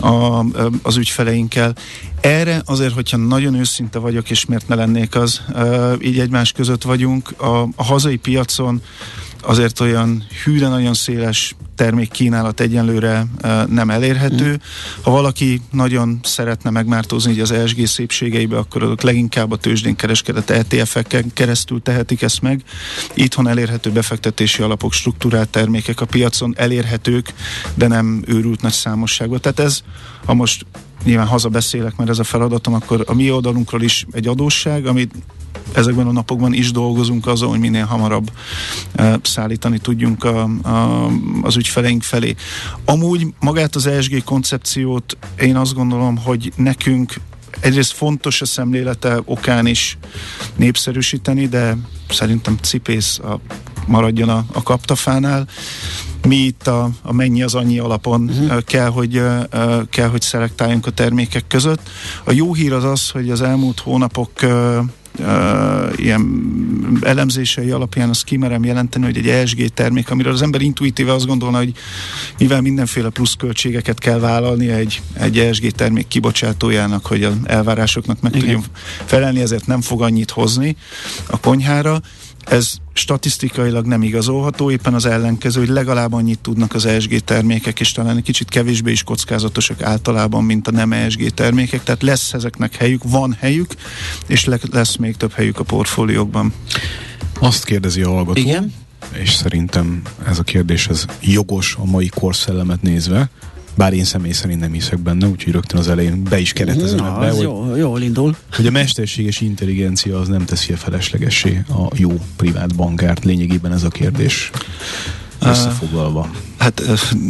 a, 0.00 0.44
az 0.82 0.96
ügyfeleinkkel. 0.96 1.74
Erre 2.20 2.62
azért, 2.64 2.94
hogyha 2.94 3.16
nagyon 3.16 3.54
őszinte 3.54 3.98
vagyok, 3.98 4.30
és 4.30 4.44
miért 4.44 4.68
ne 4.68 4.74
lennék 4.74 5.14
az, 5.14 5.40
így 6.00 6.18
egymás 6.18 6.52
között 6.52 6.82
vagyunk, 6.82 7.40
a, 7.40 7.68
a 7.76 7.84
hazai 7.84 8.16
piacon 8.16 8.82
azért 9.48 9.80
olyan 9.80 10.24
hűre 10.44 10.68
nagyon 10.68 10.94
széles 10.94 11.56
termékkínálat 11.74 12.60
egyenlőre 12.60 13.26
nem 13.68 13.90
elérhető. 13.90 14.50
Mm. 14.50 14.54
Ha 15.02 15.10
valaki 15.10 15.60
nagyon 15.70 16.20
szeretne 16.22 16.70
megmártózni 16.70 17.32
így 17.32 17.40
az 17.40 17.50
ESG 17.50 17.86
szépségeibe, 17.86 18.56
akkor 18.56 18.82
azok 18.82 19.02
leginkább 19.02 19.52
a 19.52 19.56
tőzsdén 19.56 19.96
kereskedett 19.96 20.50
ETF-eken 20.50 21.32
keresztül 21.32 21.82
tehetik 21.82 22.22
ezt 22.22 22.42
meg. 22.42 22.62
Itthon 23.14 23.48
elérhető 23.48 23.90
befektetési 23.90 24.62
alapok, 24.62 24.92
struktúrált 24.92 25.48
termékek 25.48 26.00
a 26.00 26.06
piacon 26.06 26.54
elérhetők, 26.56 27.32
de 27.74 27.86
nem 27.86 28.22
őrült 28.26 28.62
nagy 28.62 28.72
számosságban. 28.72 29.40
Tehát 29.40 29.58
ez, 29.58 29.80
ha 30.24 30.34
most 30.34 30.66
nyilván 31.04 31.26
hazabeszélek, 31.26 31.96
mert 31.96 32.10
ez 32.10 32.18
a 32.18 32.24
feladatom, 32.24 32.74
akkor 32.74 33.04
a 33.06 33.14
mi 33.14 33.30
oldalunkról 33.30 33.82
is 33.82 34.06
egy 34.10 34.26
adósság, 34.26 34.86
amit 34.86 35.14
ezekben 35.78 36.06
a 36.06 36.12
napokban 36.12 36.52
is 36.52 36.70
dolgozunk 36.70 37.26
azon, 37.26 37.48
hogy 37.48 37.58
minél 37.58 37.84
hamarabb 37.84 38.30
uh, 38.98 39.14
szállítani 39.22 39.78
tudjunk 39.78 40.24
a, 40.24 40.42
a, 40.62 41.06
az 41.42 41.56
ügyfeleink 41.56 42.02
felé. 42.02 42.34
Amúgy 42.84 43.26
magát 43.40 43.74
az 43.74 43.86
ESG 43.86 44.24
koncepciót 44.24 45.16
én 45.38 45.56
azt 45.56 45.74
gondolom, 45.74 46.16
hogy 46.16 46.52
nekünk 46.56 47.14
egyrészt 47.60 47.92
fontos 47.92 48.40
a 48.40 48.46
szemlélete 48.46 49.20
okán 49.24 49.66
is 49.66 49.98
népszerűsíteni, 50.56 51.46
de 51.46 51.76
szerintem 52.08 52.56
cipész 52.62 53.18
a, 53.18 53.40
maradjon 53.86 54.28
a, 54.28 54.44
a 54.52 54.62
kaptafánál. 54.62 55.46
Mi 56.26 56.36
itt 56.36 56.66
a, 56.66 56.90
a 57.02 57.12
mennyi 57.12 57.42
az 57.42 57.54
annyi 57.54 57.78
alapon 57.78 58.22
uh-huh. 58.22 58.64
kell, 58.64 58.88
hogy, 58.88 59.16
uh, 59.16 59.88
kell, 59.90 60.08
hogy 60.08 60.20
szelektáljunk 60.20 60.86
a 60.86 60.90
termékek 60.90 61.46
között. 61.46 61.88
A 62.24 62.32
jó 62.32 62.54
hír 62.54 62.72
az 62.72 62.84
az, 62.84 63.10
hogy 63.10 63.30
az 63.30 63.42
elmúlt 63.42 63.80
hónapok 63.80 64.30
uh, 65.18 65.92
ilyen 65.96 66.46
elemzései 67.02 67.70
alapján 67.70 68.08
azt 68.08 68.24
kimerem 68.24 68.64
jelenteni, 68.64 69.04
hogy 69.04 69.16
egy 69.16 69.28
ESG 69.28 69.68
termék, 69.68 70.10
amiről 70.10 70.32
az 70.32 70.42
ember 70.42 70.60
intuitíve 70.60 71.12
azt 71.12 71.26
gondolna, 71.26 71.56
hogy 71.58 71.72
mivel 72.38 72.60
mindenféle 72.60 73.08
pluszköltségeket 73.08 73.98
kell 73.98 74.18
vállalni 74.18 74.68
egy, 74.68 75.02
egy 75.12 75.38
ESG 75.38 75.70
termék 75.70 76.08
kibocsátójának, 76.08 77.06
hogy 77.06 77.24
az 77.24 77.34
elvárásoknak 77.44 78.20
meg 78.20 78.34
Igen. 78.34 78.44
tudjon 78.44 78.64
felelni, 79.04 79.40
ezért 79.40 79.66
nem 79.66 79.80
fog 79.80 80.02
annyit 80.02 80.30
hozni 80.30 80.76
a 81.26 81.40
konyhára. 81.40 82.00
Ez 82.48 82.72
statisztikailag 82.92 83.86
nem 83.86 84.02
igazolható, 84.02 84.70
éppen 84.70 84.94
az 84.94 85.06
ellenkező, 85.06 85.60
hogy 85.60 85.68
legalább 85.68 86.12
annyit 86.12 86.38
tudnak 86.38 86.74
az 86.74 86.86
ESG 86.86 87.18
termékek, 87.18 87.80
és 87.80 87.92
talán 87.92 88.16
egy 88.16 88.22
kicsit 88.22 88.48
kevésbé 88.48 88.90
is 88.90 89.02
kockázatosak 89.02 89.82
általában, 89.82 90.44
mint 90.44 90.68
a 90.68 90.70
nem 90.70 90.92
ESG 90.92 91.28
termékek, 91.34 91.82
tehát 91.82 92.02
lesz 92.02 92.32
ezeknek 92.32 92.76
helyük, 92.76 93.02
van 93.04 93.36
helyük, 93.40 93.74
és 94.26 94.44
le- 94.44 94.58
lesz 94.72 94.96
még 94.96 95.16
több 95.16 95.32
helyük 95.32 95.58
a 95.58 95.64
portfóliókban. 95.64 96.52
Azt 97.40 97.64
kérdezi 97.64 98.02
a 98.02 98.08
hallgató, 98.08 98.40
Igen? 98.40 98.74
és 99.12 99.32
szerintem 99.32 100.02
ez 100.26 100.38
a 100.38 100.42
kérdés 100.42 100.86
ez 100.86 101.04
jogos 101.20 101.76
a 101.78 101.84
mai 101.84 102.08
korszellemet 102.08 102.82
nézve, 102.82 103.30
bár 103.78 103.92
én 103.92 104.04
személy 104.04 104.32
szerint 104.32 104.60
nem 104.60 104.72
hiszek 104.72 104.98
benne, 104.98 105.26
úgyhogy 105.26 105.52
rögtön 105.52 105.78
az 105.78 105.88
elején 105.88 106.22
be 106.22 106.38
is 106.38 106.52
keretezem 106.52 106.96
Na, 106.98 107.16
ebbe, 107.16 107.30
hogy, 107.30 107.42
jó, 107.42 107.76
jól 107.76 108.02
indul. 108.02 108.36
hogy 108.52 108.66
a 108.66 108.70
mesterséges 108.70 109.40
intelligencia 109.40 110.18
az 110.18 110.28
nem 110.28 110.44
teszi 110.44 110.72
a 110.72 110.76
feleslegessé 110.76 111.62
a 111.68 111.88
jó 111.96 112.20
privát 112.36 112.74
bankárt, 112.74 113.24
lényegében 113.24 113.72
ez 113.72 113.82
a 113.82 113.88
kérdés 113.88 114.50
összefoglalva. 115.40 116.30
Hát 116.58 116.82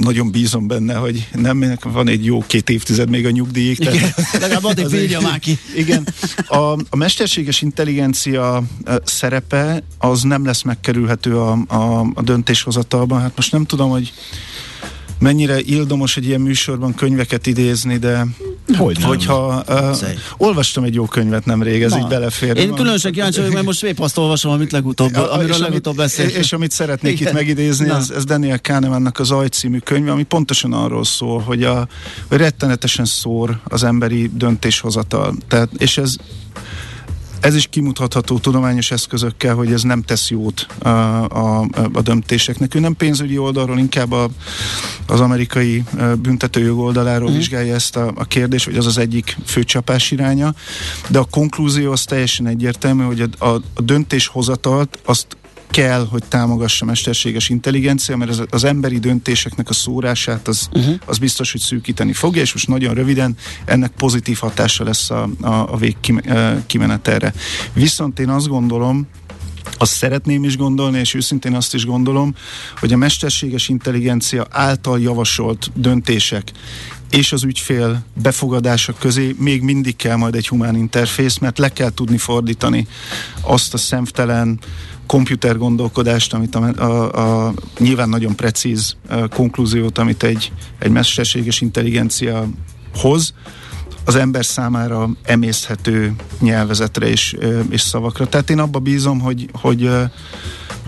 nagyon 0.02 0.30
bízom 0.30 0.66
benne, 0.66 0.94
hogy 0.94 1.28
nem 1.34 1.78
van 1.82 2.08
egy 2.08 2.24
jó 2.24 2.44
két 2.46 2.70
évtized 2.70 3.08
még 3.08 3.26
a 3.26 3.30
nyugdíjig. 3.30 3.78
tehát- 3.78 3.94
Igen, 3.94 4.12
legalább 4.32 4.64
addig 4.64 4.88
bírja 4.98 5.20
már 5.20 5.38
ki. 5.38 5.58
Igen. 5.76 6.06
A, 6.46 6.56
a 6.72 6.96
mesterséges 6.96 7.62
intelligencia 7.62 8.62
szerepe 9.04 9.82
az 9.98 10.22
nem 10.22 10.44
lesz 10.44 10.62
megkerülhető 10.62 11.36
a, 11.36 11.58
a, 11.68 12.06
a 12.14 12.22
döntéshozatalban. 12.22 13.20
Hát 13.20 13.32
most 13.36 13.52
nem 13.52 13.64
tudom, 13.64 13.90
hogy 13.90 14.12
mennyire 15.18 15.60
ildomos 15.60 16.16
egy 16.16 16.26
ilyen 16.26 16.40
műsorban 16.40 16.94
könyveket 16.94 17.46
idézni, 17.46 17.96
de 17.96 18.26
Hogy 18.76 18.98
nem? 18.98 19.08
hogyha 19.08 19.64
uh, 19.68 19.96
olvastam 20.36 20.84
egy 20.84 20.94
jó 20.94 21.04
könyvet 21.04 21.44
nemrég, 21.44 21.82
ez 21.82 21.90
Na, 21.90 21.98
így 21.98 22.06
belefér. 22.06 22.56
Én 22.56 22.74
különösen 22.74 23.12
kíváncsi 23.12 23.38
vagyok, 23.38 23.54
mert 23.54 23.64
most 23.64 23.82
épp 23.84 23.98
azt 23.98 24.18
olvasom, 24.18 24.52
amit 24.52 24.72
legutóbb, 24.72 25.10
Ja, 25.12 25.32
amiről 25.32 25.54
és 25.54 25.58
legutóbb 25.58 25.98
amit, 25.98 26.08
beszéltünk. 26.08 26.44
És 26.44 26.52
amit 26.52 26.70
szeretnék 26.70 27.12
Igen. 27.12 27.28
itt 27.28 27.34
megidézni, 27.34 27.86
Na. 27.86 27.96
ez, 27.96 28.10
ez 28.10 28.24
Daniel 28.24 28.60
Kahnemannak 28.60 29.18
az 29.18 29.30
Aj 29.30 29.48
című 29.48 29.78
könyve, 29.78 30.10
ami 30.10 30.22
pontosan 30.22 30.72
arról 30.72 31.04
szól, 31.04 31.40
hogy, 31.40 31.62
a, 31.64 31.88
hogy 32.28 32.38
rettenetesen 32.38 33.04
szór 33.04 33.58
az 33.64 33.82
emberi 33.82 34.30
döntéshozatal. 34.34 35.34
Tehát, 35.48 35.68
és 35.78 35.98
ez 35.98 36.16
ez 37.40 37.54
is 37.54 37.66
kimutatható 37.66 38.38
tudományos 38.38 38.90
eszközökkel, 38.90 39.54
hogy 39.54 39.72
ez 39.72 39.82
nem 39.82 40.02
tesz 40.02 40.30
jót 40.30 40.66
a, 40.78 40.88
a, 40.88 41.66
a 41.92 42.00
döntéseknek. 42.02 42.74
Ő 42.74 42.80
nem 42.80 42.96
pénzügyi 42.96 43.38
oldalról, 43.38 43.78
inkább 43.78 44.12
a, 44.12 44.28
az 45.06 45.20
amerikai 45.20 45.84
büntetőjog 46.22 46.78
oldaláról 46.78 47.22
uh-huh. 47.22 47.36
vizsgálja 47.38 47.74
ezt 47.74 47.96
a, 47.96 48.12
a 48.14 48.24
kérdést, 48.24 48.64
hogy 48.64 48.76
az 48.76 48.86
az 48.86 48.98
egyik 48.98 49.36
fő 49.44 49.64
csapás 49.64 50.10
iránya, 50.10 50.54
de 51.08 51.18
a 51.18 51.24
konklúzió 51.24 51.92
az 51.92 52.04
teljesen 52.04 52.46
egyértelmű, 52.46 53.04
hogy 53.04 53.20
a, 53.20 53.44
a, 53.44 53.60
a 53.74 53.82
döntéshozatalt 53.82 54.98
azt 55.04 55.36
kell, 55.70 56.06
hogy 56.10 56.24
támogassa 56.28 56.84
a 56.84 56.88
mesterséges 56.88 57.48
intelligencia, 57.48 58.16
mert 58.16 58.30
az, 58.30 58.42
az 58.50 58.64
emberi 58.64 58.98
döntéseknek 58.98 59.68
a 59.68 59.72
szórását 59.72 60.48
az, 60.48 60.68
uh-huh. 60.72 60.94
az 61.04 61.18
biztos, 61.18 61.52
hogy 61.52 61.60
szűkíteni 61.60 62.12
fogja, 62.12 62.42
és 62.42 62.52
most 62.52 62.68
nagyon 62.68 62.94
röviden 62.94 63.36
ennek 63.64 63.90
pozitív 63.90 64.38
hatása 64.38 64.84
lesz 64.84 65.10
a, 65.10 65.28
a, 65.40 65.72
a 65.72 65.76
vég 65.76 65.96
kimenetelre. 66.66 67.32
Viszont 67.72 68.18
én 68.18 68.28
azt 68.28 68.48
gondolom, 68.48 69.06
azt 69.78 69.92
szeretném 69.92 70.44
is 70.44 70.56
gondolni, 70.56 70.98
és 70.98 71.14
őszintén 71.14 71.54
azt 71.54 71.74
is 71.74 71.84
gondolom, 71.84 72.34
hogy 72.80 72.92
a 72.92 72.96
mesterséges 72.96 73.68
intelligencia 73.68 74.46
által 74.50 75.00
javasolt 75.00 75.70
döntések 75.74 76.52
és 77.10 77.32
az 77.32 77.44
ügyfél 77.44 78.02
befogadása 78.22 78.92
közé 78.98 79.34
még 79.38 79.62
mindig 79.62 79.96
kell 79.96 80.16
majd 80.16 80.34
egy 80.34 80.48
humán 80.48 80.76
interfész, 80.76 81.38
mert 81.38 81.58
le 81.58 81.72
kell 81.72 81.90
tudni 81.90 82.18
fordítani 82.18 82.86
azt 83.40 83.74
a 83.74 83.78
szemtelen 83.78 84.60
komputer 85.08 85.56
gondolkodást, 85.56 86.34
amit 86.34 86.54
a, 86.54 86.72
a, 86.76 87.46
a 87.46 87.54
nyilván 87.78 88.08
nagyon 88.08 88.36
precíz 88.36 88.96
a 89.08 89.28
konklúziót, 89.28 89.98
amit 89.98 90.22
egy, 90.22 90.52
egy 90.78 90.90
mesterséges 90.90 91.60
intelligencia 91.60 92.46
hoz, 92.94 93.34
az 94.04 94.16
ember 94.16 94.44
számára 94.44 95.10
emészhető 95.22 96.14
nyelvezetre 96.40 97.08
és, 97.08 97.36
és 97.68 97.80
szavakra. 97.80 98.26
Tehát 98.26 98.50
én 98.50 98.58
abba 98.58 98.78
bízom, 98.78 99.20
hogy, 99.20 99.48
hogy, 99.52 99.90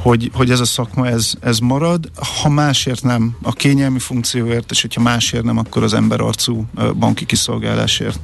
hogy, 0.03 0.31
hogy 0.35 0.51
ez 0.51 0.61
a 0.61 0.65
szakma 0.65 1.09
ez, 1.09 1.33
ez 1.41 1.59
marad, 1.59 2.11
ha 2.43 2.49
másért 2.49 3.03
nem, 3.03 3.37
a 3.43 3.53
kényelmi 3.53 3.99
funkcióért, 3.99 4.71
és 4.71 4.81
hogyha 4.81 5.01
másért 5.01 5.45
nem, 5.45 5.59
akkor 5.59 5.83
az 5.83 5.95
emberarcú 5.95 6.67
banki 6.99 7.27
kiszolgálásért. 7.27 8.21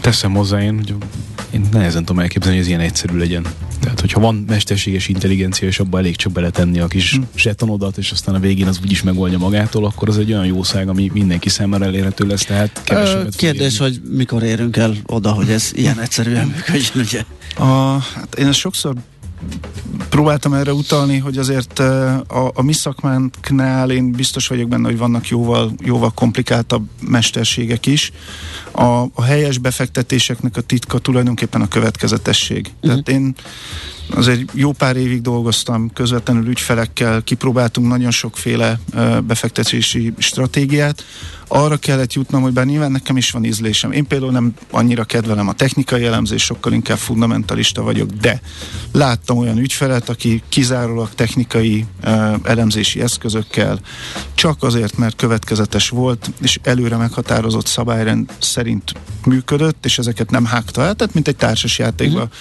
Teszem 0.00 0.32
hozzá 0.32 0.62
én, 0.62 0.74
hogy 0.74 0.94
én 1.50 1.68
nehezen 1.72 2.04
tudom 2.04 2.22
elképzelni, 2.22 2.56
hogy 2.56 2.66
ez 2.66 2.72
ilyen 2.72 2.86
egyszerű 2.86 3.16
legyen. 3.16 3.46
Tehát, 3.80 4.00
hogyha 4.00 4.20
van 4.20 4.44
mesterséges 4.48 5.08
intelligencia, 5.08 5.68
és 5.68 5.78
abban 5.78 6.00
elég 6.00 6.16
csak 6.16 6.32
beletenni 6.32 6.80
a 6.80 6.86
kis 6.86 7.12
hmm. 7.12 7.28
zsetonodat, 7.36 7.98
és 7.98 8.10
aztán 8.10 8.34
a 8.34 8.38
végén 8.38 8.66
az 8.66 8.78
úgyis 8.82 9.02
megoldja 9.02 9.38
magától, 9.38 9.84
akkor 9.84 10.08
az 10.08 10.18
egy 10.18 10.32
olyan 10.32 10.46
jószág, 10.46 10.88
ami 10.88 11.10
mindenki 11.12 11.48
számára 11.48 11.84
elérhető 11.84 12.26
lesz, 12.26 12.44
tehát 12.44 12.82
kevesebbet. 12.84 13.36
Kérdés, 13.36 13.78
hogy 13.78 14.00
mikor 14.10 14.42
érünk 14.42 14.76
el 14.76 14.96
oda, 15.06 15.32
hogy 15.32 15.50
ez 15.50 15.70
ilyen 15.74 16.00
egyszerűen 16.00 16.46
működjön, 16.46 17.04
ugye? 17.06 17.24
A, 17.56 17.98
hát 18.14 18.34
én 18.38 18.46
ezt 18.46 18.58
sokszor 18.58 18.94
próbáltam 20.08 20.52
erre 20.52 20.72
utalni, 20.72 21.18
hogy 21.18 21.38
azért 21.38 21.78
a, 21.78 22.50
a 22.54 22.62
mi 22.62 22.72
szakmánknál 22.72 23.90
én 23.90 24.10
biztos 24.10 24.48
vagyok 24.48 24.68
benne, 24.68 24.88
hogy 24.88 24.98
vannak 24.98 25.28
jóval, 25.28 25.72
jóval 25.84 26.10
komplikáltabb 26.10 26.88
mesterségek 27.00 27.86
is. 27.86 28.12
A, 28.70 29.02
a 29.14 29.22
helyes 29.22 29.58
befektetéseknek 29.58 30.56
a 30.56 30.60
titka 30.60 30.98
tulajdonképpen 30.98 31.60
a 31.60 31.68
következetesség. 31.68 32.66
Uh-huh. 32.66 32.90
Tehát 32.90 33.08
én 33.08 33.34
azért 34.10 34.50
jó 34.54 34.72
pár 34.72 34.96
évig 34.96 35.20
dolgoztam 35.20 35.90
közvetlenül 35.92 36.48
ügyfelekkel, 36.48 37.22
kipróbáltunk 37.22 37.88
nagyon 37.88 38.10
sokféle 38.10 38.80
befektetési 39.26 40.14
stratégiát. 40.18 41.04
Arra 41.48 41.76
kellett 41.76 42.12
jutnom, 42.12 42.42
hogy 42.42 42.52
bár 42.52 42.66
nyilván 42.66 42.90
nekem 42.90 43.16
is 43.16 43.30
van 43.30 43.44
ízlésem. 43.44 43.92
Én 43.92 44.06
például 44.06 44.32
nem 44.32 44.54
annyira 44.70 45.04
kedvelem 45.04 45.48
a 45.48 45.52
technikai 45.52 46.04
elemzés, 46.04 46.42
sokkal 46.42 46.72
inkább 46.72 46.98
fundamentalista 46.98 47.82
vagyok, 47.82 48.10
de 48.10 48.40
láttam 48.92 49.38
olyan 49.38 49.58
ügyfelet, 49.58 50.08
aki 50.08 50.42
kizárólag 50.48 51.14
technikai 51.14 51.86
elemzési 52.42 53.00
eszközökkel, 53.00 53.80
csak 54.34 54.62
azért, 54.62 54.96
mert 54.96 55.16
következetes 55.16 55.88
volt, 55.88 56.30
és 56.42 56.58
előre 56.62 56.96
meghatározott 56.96 57.66
szabályrend 57.66 58.30
szerint 58.38 58.92
működött, 59.24 59.84
és 59.84 59.98
ezeket 59.98 60.30
nem 60.30 60.44
hágta 60.44 60.82
el, 60.82 60.94
tehát 60.94 61.14
mint 61.14 61.28
egy 61.28 61.36
társas 61.36 61.78
játékban. 61.78 62.22
Uh-huh. 62.22 62.38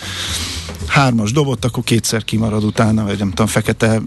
Hármas 0.87 1.31
dobott, 1.51 1.65
akkor 1.65 1.83
kétszer 1.83 2.23
kimarad 2.23 2.63
utána, 2.63 3.03
vagy 3.03 3.17
nem 3.17 3.29
tudom, 3.29 3.47
fekete 3.47 4.01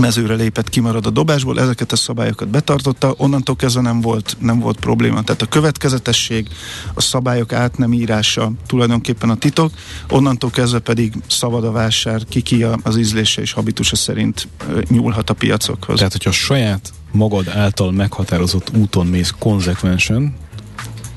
mezőre 0.00 0.34
lépett, 0.34 0.68
kimarad 0.68 1.06
a 1.06 1.10
dobásból, 1.10 1.60
ezeket 1.60 1.92
a 1.92 1.96
szabályokat 1.96 2.48
betartotta, 2.48 3.14
onnantól 3.16 3.56
kezdve 3.56 3.80
nem 3.80 4.00
volt, 4.00 4.36
nem 4.40 4.60
volt 4.60 4.78
probléma. 4.80 5.22
Tehát 5.22 5.42
a 5.42 5.46
következetesség, 5.46 6.48
a 6.94 7.00
szabályok 7.00 7.52
át 7.52 7.78
nem 7.78 7.92
írása 7.92 8.52
tulajdonképpen 8.66 9.30
a 9.30 9.34
titok, 9.34 9.72
onnantól 10.10 10.50
kezdve 10.50 10.78
pedig 10.78 11.12
szabad 11.26 11.64
a 11.64 11.70
vásár, 11.70 12.24
ki 12.28 12.40
ki 12.40 12.66
az 12.82 12.96
ízlése 12.96 13.40
és 13.40 13.52
habitusa 13.52 13.96
szerint 13.96 14.48
nyúlhat 14.88 15.30
a 15.30 15.34
piacokhoz. 15.34 15.96
Tehát, 15.96 16.12
hogyha 16.12 16.30
saját 16.30 16.92
magad 17.12 17.48
által 17.48 17.92
meghatározott 17.92 18.70
úton 18.76 19.06
mész 19.06 19.34
konzekvensen, 19.38 20.34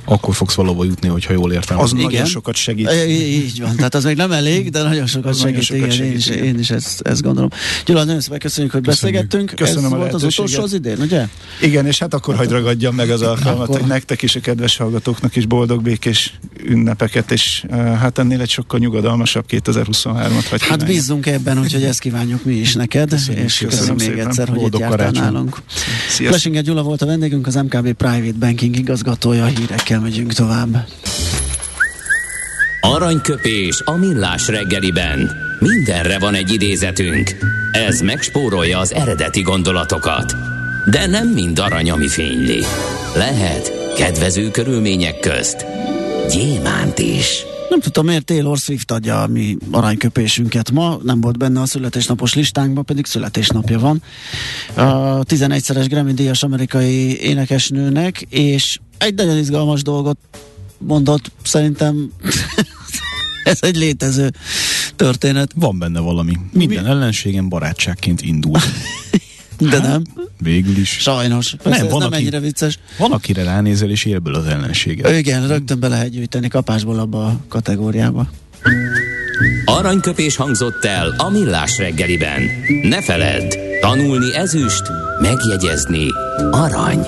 akkor 0.10 0.36
fogsz 0.36 0.54
valahova 0.54 0.84
jutni, 0.84 1.08
hogyha 1.08 1.34
jól 1.34 1.52
értem. 1.52 1.80
Az 1.80 1.93
igen. 1.93 2.04
nagyon 2.04 2.26
sokat 2.26 2.56
segít. 2.56 2.88
E, 2.88 3.08
így 3.08 3.62
van, 3.62 3.76
tehát 3.76 3.96
az 3.96 4.04
még 4.04 4.15
nem 4.15 4.32
elég, 4.32 4.70
de 4.70 4.84
nagyon 4.84 5.06
sokat 5.06 5.30
az 5.32 5.39
segít. 5.39 5.70
Nagyon 5.70 5.89
sokat 5.91 5.93
igen, 5.93 5.98
segít, 5.98 6.12
én 6.12 6.17
is, 6.17 6.50
én 6.50 6.60
is 6.60 6.70
ezt, 6.70 7.02
ezt 7.02 7.22
gondolom. 7.22 7.50
Gyula, 7.86 8.04
nagyon 8.04 8.22
szépen 8.22 8.39
köszönjük, 8.39 8.74
hogy 8.74 8.82
köszönjük. 8.82 9.20
beszélgettünk. 9.22 9.60
Köszönöm 9.60 9.93
Ez 9.93 9.98
volt 10.00 10.13
az 10.13 10.24
utolsó 10.24 10.62
az 10.62 10.74
idén, 10.74 10.98
ugye? 11.00 11.28
Igen, 11.62 11.86
és 11.86 12.00
hát 12.00 12.13
akkor 12.13 12.36
hagyd 12.36 12.52
ragadjam 12.52 12.96
meg 12.96 13.10
az 13.10 13.22
alkalmat, 13.22 13.63
akkor... 13.63 13.80
hogy 13.80 13.89
nektek 13.89 14.22
is 14.22 14.36
a 14.36 14.39
kedves 14.39 14.78
hallgatóknak 14.78 15.36
is 15.36 15.46
boldog 15.46 15.82
békés 15.82 16.34
ünnepeket, 16.69 17.32
és 17.32 17.65
hát 17.99 18.17
ennél 18.17 18.41
egy 18.41 18.49
sokkal 18.49 18.80
nyugodalmasabb 18.80 19.45
2023-at 19.49 20.45
vagy 20.49 20.62
Hát 20.62 20.86
bízzunk 20.86 21.25
ebben, 21.25 21.60
úgyhogy 21.60 21.84
ezt 21.84 21.99
kívánjuk 21.99 22.43
mi 22.43 22.53
is 22.53 22.73
neked, 22.73 23.10
köszönjük, 23.10 23.43
és 23.43 23.58
köszönöm, 23.58 23.95
köszönöm 23.95 24.15
még 24.15 24.25
egyszer, 24.25 24.47
hogy 24.47 24.62
itt 24.62 24.77
jártál 24.77 25.12
nálunk. 25.12 25.58
Lesinger 26.19 26.63
Gyula 26.63 26.82
volt 26.82 27.01
a 27.01 27.06
vendégünk, 27.06 27.47
az 27.47 27.56
MKB 27.56 27.91
Private 27.93 28.38
Banking 28.39 28.75
igazgatója, 28.75 29.45
hírekkel 29.45 29.99
megyünk 29.99 30.34
tovább. 30.34 30.88
Aranyköpés 32.82 33.82
a 33.86 33.91
millás 33.91 34.47
reggeliben. 34.47 35.32
Mindenre 35.60 36.19
van 36.19 36.34
egy 36.34 36.53
idézetünk. 36.53 37.36
Ez 37.71 38.01
megspórolja 38.01 38.80
az 38.80 38.93
eredeti 38.93 39.41
gondolatokat. 39.41 40.36
De 40.89 41.06
nem 41.06 41.27
mind 41.27 41.60
arany, 41.60 41.91
ami 41.91 42.08
fényli. 42.08 42.63
Lehet 43.15 43.71
kedvező 43.97 44.51
körülmények 44.51 45.19
közt 45.19 45.65
gyémánt 46.32 47.00
is. 47.00 47.46
Nem 47.70 47.80
tudtam, 47.80 48.06
miért 48.06 48.26
Taylor 48.26 48.58
Swift 48.58 48.92
adja 48.92 49.22
a 49.22 49.28
mi 49.28 49.58
aranyköpésünket 49.72 50.72
ma, 50.72 51.00
nem 51.04 51.22
volt 51.22 51.38
benne 51.38 51.62
a 51.62 51.66
születésnapos 51.66 52.34
listánkban, 52.34 52.86
pedig 52.86 53.06
születésnapja 53.06 53.80
van. 53.80 54.02
A 54.76 55.24
11-szeres 55.24 55.86
Grammy 55.90 56.13
díjas 56.13 56.44
amerikai 56.44 57.22
énekesnőnek, 57.22 58.22
és 58.30 58.80
egy 58.98 59.13
nagyon 59.13 59.38
izgalmas 59.38 59.82
dolgot 59.82 60.18
mondott, 60.78 61.32
szerintem 61.44 62.12
ez 63.44 63.58
egy 63.62 63.76
létező 63.76 64.32
történet. 64.96 65.52
Van 65.56 65.80
benne 65.80 66.00
valami. 66.00 66.38
Minden 66.52 66.84
Mi? 66.84 66.90
ellenségem 66.90 67.50
barátságként 67.50 68.22
indul. 68.22 68.60
De 69.60 69.80
nem. 69.80 70.02
Végül 70.39 70.78
is. 70.78 70.89
Sajnos. 70.89 71.56
Persze 71.63 71.80
nem, 71.82 71.89
van, 71.89 72.00
nem 72.00 72.08
aki, 72.08 72.22
ennyire 72.22 72.39
vicces. 72.39 72.80
Van, 72.98 73.12
akire 73.12 73.43
ránézel, 73.43 73.89
és 73.89 74.06
élből 74.06 74.36
az 74.36 74.46
ellenséget. 74.46 75.17
Igen, 75.17 75.48
rögtön 75.48 75.80
be 75.80 75.88
lehet 75.88 76.10
gyűjteni 76.10 76.48
kapásból 76.48 77.00
abba 77.00 77.26
a 77.26 77.39
kategóriába. 77.48 78.30
Aranyköpés 79.65 80.36
hangzott 80.36 80.86
el 80.86 81.13
a 81.17 81.30
millás 81.30 81.78
reggeliben. 81.78 82.41
Ne 82.84 83.02
feledd, 83.02 83.54
tanulni 83.82 84.36
ezüst, 84.36 84.84
megjegyezni 85.22 86.08
arany. 86.52 87.08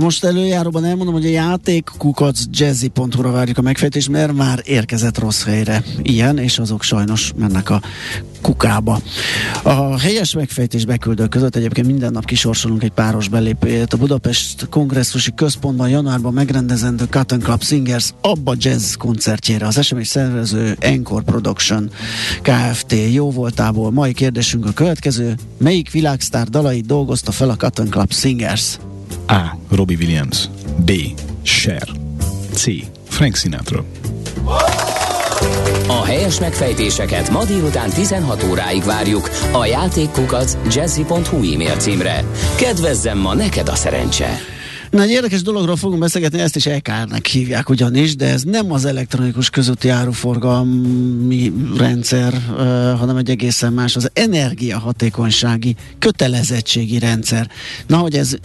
Most 0.00 0.24
előjáróban 0.24 0.84
elmondom, 0.84 1.14
hogy 1.14 1.26
a 1.26 1.28
játék 1.28 1.90
kukac 1.98 2.40
jazzy.hu-ra 2.50 3.30
várjuk 3.30 3.58
a 3.58 3.62
megfejtést, 3.62 4.08
mert 4.08 4.32
már 4.32 4.62
érkezett 4.64 5.18
rossz 5.18 5.44
helyre. 5.44 5.82
Ilyen, 6.02 6.38
és 6.38 6.58
azok 6.58 6.82
sajnos 6.82 7.32
mennek 7.36 7.70
a 7.70 7.82
kukába. 8.40 9.00
A 9.62 9.98
helyes 9.98 10.34
megfejtés 10.34 10.84
beküldők 10.84 11.28
között 11.28 11.56
egyébként 11.56 11.86
minden 11.86 12.12
nap 12.12 12.24
kisorsolunk 12.24 12.82
egy 12.82 12.90
páros 12.90 13.28
belépőjét. 13.28 13.92
A 13.92 13.96
Budapest 13.96 14.66
kongresszusi 14.68 15.34
központban 15.34 15.88
januárban 15.88 16.32
megrendezendő 16.32 17.04
Cotton 17.10 17.38
Club 17.38 17.62
Singers 17.62 18.12
Abba 18.20 18.54
Jazz 18.58 18.94
koncertjére. 18.94 19.66
Az 19.66 19.84
SMS 19.84 20.08
szervező 20.08 20.76
Encore 20.80 21.22
Production 21.22 21.90
Kft. 22.42 22.94
Jó 23.12 23.30
voltából. 23.30 23.90
Mai 23.90 24.12
kérdésünk 24.12 24.66
a 24.66 24.72
következő. 24.72 25.34
Melyik 25.58 25.90
világsztár 25.90 26.48
dalait 26.48 26.86
dolgozta 26.86 27.32
fel 27.32 27.50
a 27.50 27.56
Cotton 27.56 27.88
Club 27.88 28.12
Singers? 28.12 28.78
A. 29.32 29.56
Robbie 29.70 29.96
Williams 29.96 30.48
B. 30.84 30.90
Cher 31.42 31.88
C. 32.52 32.64
Frank 33.08 33.36
Sinatra 33.36 33.84
A 35.86 36.04
helyes 36.04 36.40
megfejtéseket 36.40 37.30
ma 37.30 37.44
délután 37.44 37.90
16 37.90 38.42
óráig 38.50 38.82
várjuk 38.82 39.30
a 39.52 39.66
játékkukac 39.66 40.56
jazzy.hu 40.74 41.52
e-mail 41.52 41.76
címre. 41.76 42.24
Kedvezzem 42.56 43.18
ma 43.18 43.34
neked 43.34 43.68
a 43.68 43.74
szerencse! 43.74 44.51
Na, 44.92 45.02
egy 45.02 45.10
érdekes 45.10 45.42
dologról 45.42 45.76
fogunk 45.76 46.00
beszélgetni, 46.00 46.40
ezt 46.40 46.56
is 46.56 46.66
EKR-nek 46.66 47.26
hívják 47.26 47.68
ugyanis, 47.68 48.16
de 48.16 48.28
ez 48.28 48.42
nem 48.42 48.72
az 48.72 48.84
elektronikus 48.84 49.50
közúti 49.50 49.88
áruforgalmi 49.88 51.52
rendszer, 51.76 52.34
hanem 52.98 53.16
egy 53.16 53.30
egészen 53.30 53.72
más, 53.72 53.96
az 53.96 54.10
energiahatékonysági 54.12 55.76
kötelezettségi 55.98 56.98
rendszer. 56.98 57.50
Na, 57.86 57.96
hogy 57.96 58.16
ez 58.16 58.36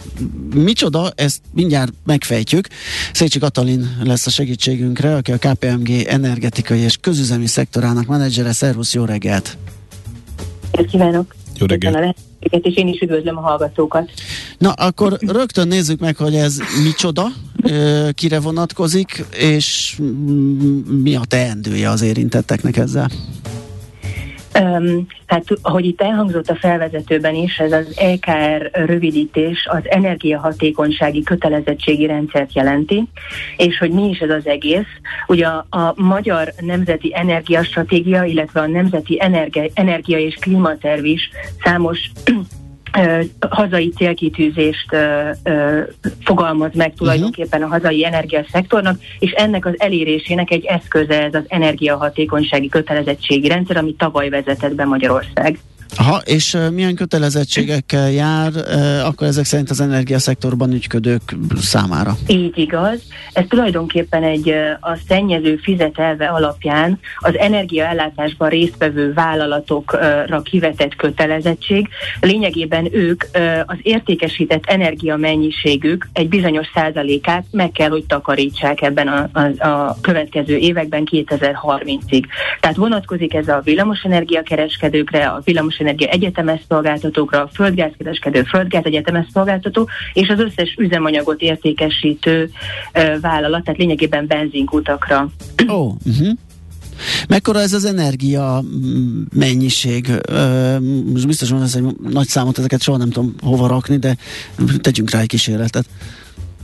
micsoda, 0.54 1.12
ezt 1.14 1.40
mindjárt 1.54 1.92
megfejtjük. 2.04 2.68
Szécsi 3.12 3.38
Katalin 3.38 3.96
lesz 4.02 4.26
a 4.26 4.30
segítségünkre, 4.30 5.14
aki 5.14 5.32
a 5.32 5.38
KPMG 5.38 5.90
energetikai 5.90 6.78
és 6.78 6.96
közüzemi 7.00 7.46
szektorának 7.46 8.06
menedzsere. 8.06 8.52
Szervusz, 8.52 8.94
jó 8.94 9.04
reggelt! 9.04 9.56
Kívánok! 10.90 11.37
Jó 11.58 11.66
reggelt! 11.66 12.16
és 12.40 12.76
én 12.76 12.88
is 12.88 13.00
üdvözlöm 13.00 13.36
a 13.36 13.40
hallgatókat. 13.40 14.10
Na, 14.58 14.72
akkor 14.72 15.18
rögtön 15.20 15.68
nézzük 15.68 16.00
meg, 16.00 16.16
hogy 16.16 16.34
ez 16.34 16.58
micsoda, 16.84 17.26
kire 18.12 18.40
vonatkozik, 18.40 19.24
és 19.38 19.98
mi 21.02 21.14
a 21.14 21.22
teendője 21.28 21.90
az 21.90 22.02
érintetteknek 22.02 22.76
ezzel? 22.76 23.10
Um, 24.54 25.06
hát, 25.26 25.44
ahogy 25.62 25.84
itt 25.84 26.00
elhangzott 26.00 26.48
a 26.48 26.56
felvezetőben 26.56 27.34
is, 27.34 27.58
ez 27.58 27.72
az 27.72 27.98
EKR 27.98 28.70
rövidítés 28.72 29.66
az 29.70 29.82
energiahatékonysági 29.84 31.22
kötelezettségi 31.22 32.06
rendszert 32.06 32.52
jelenti, 32.52 33.08
és 33.56 33.78
hogy 33.78 33.90
mi 33.90 34.08
is 34.08 34.18
ez 34.18 34.30
az 34.30 34.46
egész. 34.46 34.86
Ugye 35.26 35.46
a, 35.46 35.66
a 35.70 35.92
Magyar 35.96 36.52
Nemzeti 36.60 37.12
Energiastratégia, 37.14 38.24
illetve 38.24 38.60
a 38.60 38.66
Nemzeti 38.66 39.22
Energia, 39.22 39.64
Energia 39.74 40.18
és 40.18 40.34
Klímaterv 40.34 41.04
is 41.04 41.30
számos 41.64 42.10
hazai 43.50 43.88
célkitűzést 43.88 44.92
ö, 44.92 45.30
ö, 45.42 45.80
fogalmaz 46.24 46.70
meg 46.74 46.94
tulajdonképpen 46.94 47.62
a 47.62 47.66
hazai 47.66 48.04
energiaszektornak, 48.04 49.00
és 49.18 49.30
ennek 49.30 49.66
az 49.66 49.74
elérésének 49.76 50.50
egy 50.50 50.64
eszköze 50.64 51.22
ez 51.22 51.34
az 51.34 51.44
energiahatékonysági 51.48 52.68
kötelezettségi 52.68 53.48
rendszer, 53.48 53.76
ami 53.76 53.94
tavaly 53.94 54.28
vezetett 54.28 54.74
be 54.74 54.84
Magyarország. 54.84 55.58
Aha, 55.96 56.20
és 56.24 56.56
milyen 56.72 56.94
kötelezettségekkel 56.94 58.10
jár 58.10 58.52
akkor 59.04 59.26
ezek 59.26 59.44
szerint 59.44 59.70
az 59.70 59.80
energiaszektorban 59.80 60.72
ügyködők 60.72 61.36
számára? 61.60 62.16
Így 62.26 62.58
igaz. 62.58 63.00
Ez 63.32 63.44
tulajdonképpen 63.48 64.22
egy 64.22 64.48
a 64.80 64.98
szennyező 65.08 65.56
fizetelve 65.56 66.26
alapján 66.26 66.98
az 67.18 67.38
energiaellátásban 67.38 68.48
résztvevő 68.48 69.12
vállalatokra 69.12 70.42
kivetett 70.42 70.94
kötelezettség. 70.94 71.88
Lényegében 72.20 72.88
ők 72.94 73.24
az 73.66 73.76
értékesített 73.82 74.66
energia 74.66 75.16
mennyiségük 75.16 76.08
egy 76.12 76.28
bizonyos 76.28 76.66
százalékát 76.74 77.44
meg 77.50 77.70
kell, 77.70 77.88
hogy 77.88 78.04
takarítsák 78.04 78.82
ebben 78.82 79.08
a, 79.08 79.28
a, 79.32 79.66
a 79.68 79.96
következő 80.00 80.56
években 80.56 81.08
2030-ig. 81.10 82.24
Tehát 82.60 82.76
vonatkozik 82.76 83.34
ez 83.34 83.48
a 83.48 83.60
villamosenergia 83.64 84.42
kereskedőkre, 84.42 85.26
a 85.26 85.40
villamos 85.44 85.77
energia 85.78 86.08
egyetemes 86.08 86.60
szolgáltatókra, 86.68 87.42
a 87.42 87.50
földgázkereskedő, 87.52 88.42
földgáz 88.42 88.84
egyetemes 88.84 89.26
szolgáltató, 89.32 89.88
és 90.12 90.28
az 90.28 90.38
összes 90.38 90.74
üzemanyagot 90.78 91.40
értékesítő 91.40 92.50
uh, 92.94 93.20
vállalat, 93.20 93.64
tehát 93.64 93.78
lényegében 93.78 94.26
benzinkutakra. 94.26 95.30
Ó, 95.68 95.74
oh, 95.74 95.94
uh-huh. 96.04 96.28
Mekkora 97.28 97.60
ez 97.60 97.72
az 97.72 97.84
energia 97.84 98.64
mennyiség? 99.34 100.10
Most 101.12 101.26
biztos 101.26 101.50
van 101.50 101.62
egy 101.62 101.96
nagy 102.10 102.26
számot, 102.26 102.58
ezeket 102.58 102.82
soha 102.82 102.98
nem 102.98 103.10
tudom 103.10 103.34
hova 103.42 103.66
rakni, 103.66 103.96
de 103.96 104.16
tegyünk 104.80 105.10
rá 105.10 105.20
egy 105.20 105.26
kísérletet. 105.26 105.86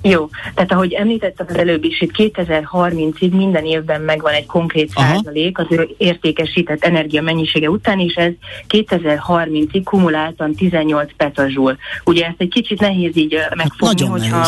Jó, 0.08 0.28
tehát 0.54 0.72
ahogy 0.72 0.92
említettem 0.92 1.46
az 1.48 1.56
előbb 1.56 1.84
is, 1.84 2.00
itt 2.00 2.10
2030-ig 2.16 3.30
minden 3.30 3.64
évben 3.64 4.00
megvan 4.00 4.32
egy 4.32 4.46
konkrét 4.46 4.90
Aha. 4.94 5.14
százalék 5.14 5.58
az 5.58 5.66
ő 5.70 5.88
értékesített 5.96 6.84
energia 6.84 7.22
mennyisége 7.22 7.70
után, 7.70 8.00
és 8.00 8.14
ez 8.14 8.32
2030-ig 8.68 9.80
kumuláltan 9.84 10.54
18 10.54 11.10
petazsul. 11.16 11.76
Ugye 12.04 12.26
ezt 12.26 12.34
egy 12.38 12.48
kicsit 12.48 12.80
nehéz 12.80 13.16
így 13.16 13.38
megfogni, 13.54 14.06
hát 14.06 14.10
hogyha, 14.10 14.46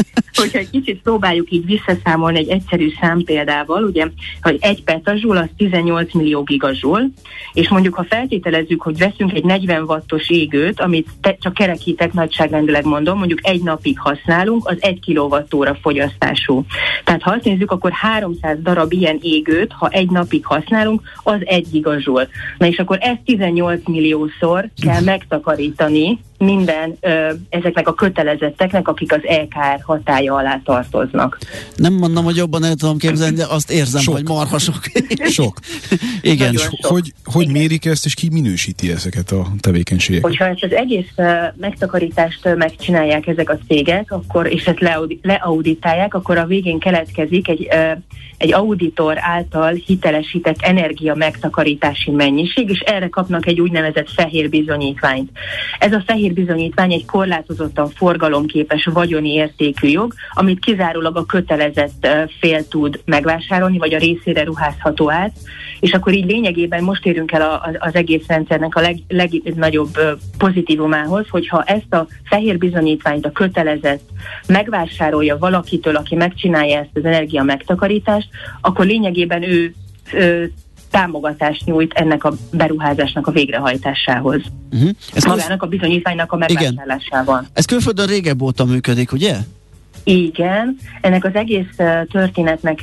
hogyha 0.40 0.58
egy 0.58 0.70
kicsit 0.70 1.02
próbáljuk 1.02 1.50
így 1.50 1.64
visszaszámolni 1.64 2.38
egy 2.38 2.48
egyszerű 2.48 2.92
számpéldával, 3.00 3.84
ugye, 3.84 4.06
hogy 4.42 4.56
egy 4.60 4.82
petazsul 4.82 5.36
az 5.36 5.48
18 5.56 6.14
millió 6.14 6.42
gigazsul, 6.42 7.10
és 7.52 7.68
mondjuk 7.68 7.94
ha 7.94 8.04
feltételezzük, 8.08 8.82
hogy 8.82 8.98
veszünk 8.98 9.32
egy 9.32 9.44
40 9.44 9.82
wattos 9.82 10.30
égőt, 10.30 10.80
amit 10.80 11.08
te, 11.20 11.36
csak 11.40 11.54
kerekítek 11.54 12.12
nagyságrendileg 12.12 12.84
mondom, 12.84 13.18
mondjuk 13.18 13.46
egy 13.46 13.62
napig 13.62 13.98
használunk, 13.98 14.68
az 14.68 14.81
1 14.82 15.00
kWh 15.06 15.76
fogyasztású. 15.82 16.64
Tehát 17.04 17.22
ha 17.22 17.30
azt 17.30 17.44
nézzük, 17.44 17.70
akkor 17.70 17.90
300 17.92 18.58
darab 18.62 18.92
ilyen 18.92 19.18
égőt, 19.22 19.72
ha 19.72 19.88
egy 19.88 20.10
napig 20.10 20.46
használunk, 20.46 21.02
az 21.22 21.38
1 21.44 21.66
gigazsul. 21.70 22.28
Na 22.58 22.66
és 22.66 22.78
akkor 22.78 22.98
ezt 23.00 23.20
18 23.24 23.86
milliószor 23.86 24.68
kell 24.82 25.00
megtakarítani 25.00 26.18
minden 26.42 26.96
ö, 27.00 27.32
ezeknek 27.48 27.88
a 27.88 27.94
kötelezetteknek, 27.94 28.88
akik 28.88 29.12
az 29.12 29.20
EKR 29.22 29.80
hatája 29.82 30.34
alá 30.34 30.60
tartoznak. 30.64 31.38
Nem 31.76 31.92
mondom, 31.92 32.24
hogy 32.24 32.36
jobban 32.36 32.64
el 32.64 32.74
tudom 32.74 32.98
képzelni, 32.98 33.36
de 33.36 33.46
azt 33.48 33.70
érzem, 33.70 34.00
sok. 34.00 34.14
hogy 34.14 34.28
marha 34.28 34.58
sok. 34.58 34.80
sok. 35.40 35.58
Igen. 36.20 36.52
És 36.52 36.60
sok. 36.60 36.86
Hogy, 36.86 37.12
hogy 37.24 37.42
Igen. 37.42 37.54
mérik 37.54 37.84
ezt, 37.84 38.04
és 38.04 38.14
ki 38.14 38.28
minősíti 38.32 38.90
ezeket 38.90 39.30
a 39.30 39.46
tevékenységeket? 39.60 40.28
Hogyha 40.28 40.44
ezt 40.44 40.62
az 40.62 40.72
egész 40.72 41.12
uh, 41.16 41.26
megtakarítást 41.56 42.46
uh, 42.46 42.56
megcsinálják 42.56 43.26
ezek 43.26 43.50
a 43.50 43.58
cégek, 43.68 44.12
akkor, 44.12 44.46
és 44.46 44.64
ezt 44.64 44.80
leaudi, 44.80 45.18
leauditálják, 45.22 46.14
akkor 46.14 46.38
a 46.38 46.46
végén 46.46 46.78
keletkezik 46.78 47.48
egy, 47.48 47.68
uh, 47.72 47.98
egy 48.42 48.52
auditor 48.52 49.16
által 49.20 49.72
hitelesített 49.72 50.60
energia 50.60 51.14
megtakarítási 51.14 52.10
mennyiség, 52.10 52.70
és 52.70 52.78
erre 52.78 53.08
kapnak 53.08 53.46
egy 53.46 53.60
úgynevezett 53.60 54.10
fehér 54.10 54.48
bizonyítványt. 54.48 55.30
Ez 55.78 55.92
a 55.92 56.02
fehér 56.06 56.31
bizonyítvány 56.32 56.92
egy 56.92 57.04
korlátozottan 57.04 57.88
forgalomképes 57.88 58.84
vagyoni 58.84 59.32
értékű 59.32 59.88
jog, 59.88 60.14
amit 60.32 60.64
kizárólag 60.64 61.16
a 61.16 61.26
kötelezett 61.26 62.08
fél 62.40 62.68
tud 62.68 63.00
megvásárolni, 63.04 63.78
vagy 63.78 63.94
a 63.94 63.98
részére 63.98 64.44
ruházható 64.44 65.10
át, 65.10 65.32
és 65.80 65.92
akkor 65.92 66.12
így 66.12 66.26
lényegében 66.26 66.82
most 66.82 67.06
érünk 67.06 67.32
el 67.32 67.42
a, 67.42 67.70
az 67.78 67.94
egész 67.94 68.26
rendszernek 68.26 68.74
a 68.74 68.80
leg, 68.80 68.98
legnagyobb 69.08 69.98
pozitívumához, 70.38 71.28
hogyha 71.28 71.62
ezt 71.62 71.94
a 71.94 72.06
fehér 72.24 72.58
bizonyítványt 72.58 73.26
a 73.26 73.32
kötelezett 73.32 74.02
megvásárolja 74.46 75.38
valakitől, 75.38 75.96
aki 75.96 76.14
megcsinálja 76.14 76.78
ezt 76.78 76.90
az 76.94 77.04
energia 77.04 77.42
megtakarítást, 77.42 78.28
akkor 78.60 78.86
lényegében 78.86 79.42
ő 79.42 79.74
támogatást 80.92 81.64
nyújt 81.64 81.92
ennek 81.92 82.24
a 82.24 82.32
beruházásnak 82.50 83.26
a 83.26 83.30
végrehajtásához. 83.30 84.40
Uh-huh. 84.72 84.90
Ez 85.14 85.24
Magának 85.24 85.62
a 85.62 85.66
bizonyítványnak 85.66 86.32
a 86.32 86.36
megvásárlásával. 86.36 87.46
Ez 87.52 87.64
külföldön 87.64 88.06
régebb 88.06 88.42
óta 88.42 88.64
működik, 88.64 89.12
ugye? 89.12 89.36
Igen, 90.04 90.76
ennek 91.00 91.24
az 91.24 91.34
egész 91.34 91.76
történetnek 92.10 92.80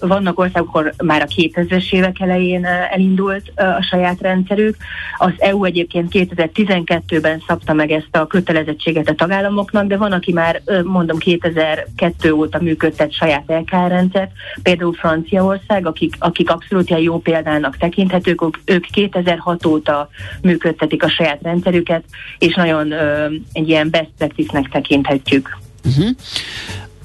vannak 0.00 0.38
országok, 0.38 0.68
ahol 0.74 0.92
már 1.04 1.22
a 1.22 1.26
2000-es 1.26 1.92
évek 1.92 2.20
elején 2.20 2.64
elindult 2.64 3.52
a 3.56 3.82
saját 3.82 4.20
rendszerük. 4.20 4.76
Az 5.16 5.32
EU 5.38 5.64
egyébként 5.64 6.10
2012-ben 6.12 7.42
szabta 7.46 7.72
meg 7.72 7.90
ezt 7.90 8.16
a 8.16 8.26
kötelezettséget 8.26 9.08
a 9.08 9.14
tagállamoknak, 9.14 9.86
de 9.86 9.96
van, 9.96 10.12
aki 10.12 10.32
már 10.32 10.62
mondom 10.84 11.18
2002 11.18 12.30
óta 12.30 12.58
működtet 12.62 13.12
saját 13.12 13.44
LKR 13.46 13.88
rendszert, 13.88 14.30
például 14.62 14.92
Franciaország, 14.92 15.86
akik, 15.86 16.14
akik 16.18 16.50
abszolút 16.50 17.00
jó 17.00 17.18
példának 17.18 17.76
tekinthetők, 17.76 18.40
ők 18.64 18.84
2006 18.84 19.66
óta 19.66 20.08
működtetik 20.42 21.02
a 21.02 21.08
saját 21.08 21.42
rendszerüket, 21.42 22.04
és 22.38 22.54
nagyon 22.54 22.92
egy 23.52 23.68
ilyen 23.68 23.90
best 23.90 24.10
practice-nek 24.18 24.68
tekinthetjük. 24.68 25.64
Uh-huh. 25.86 26.10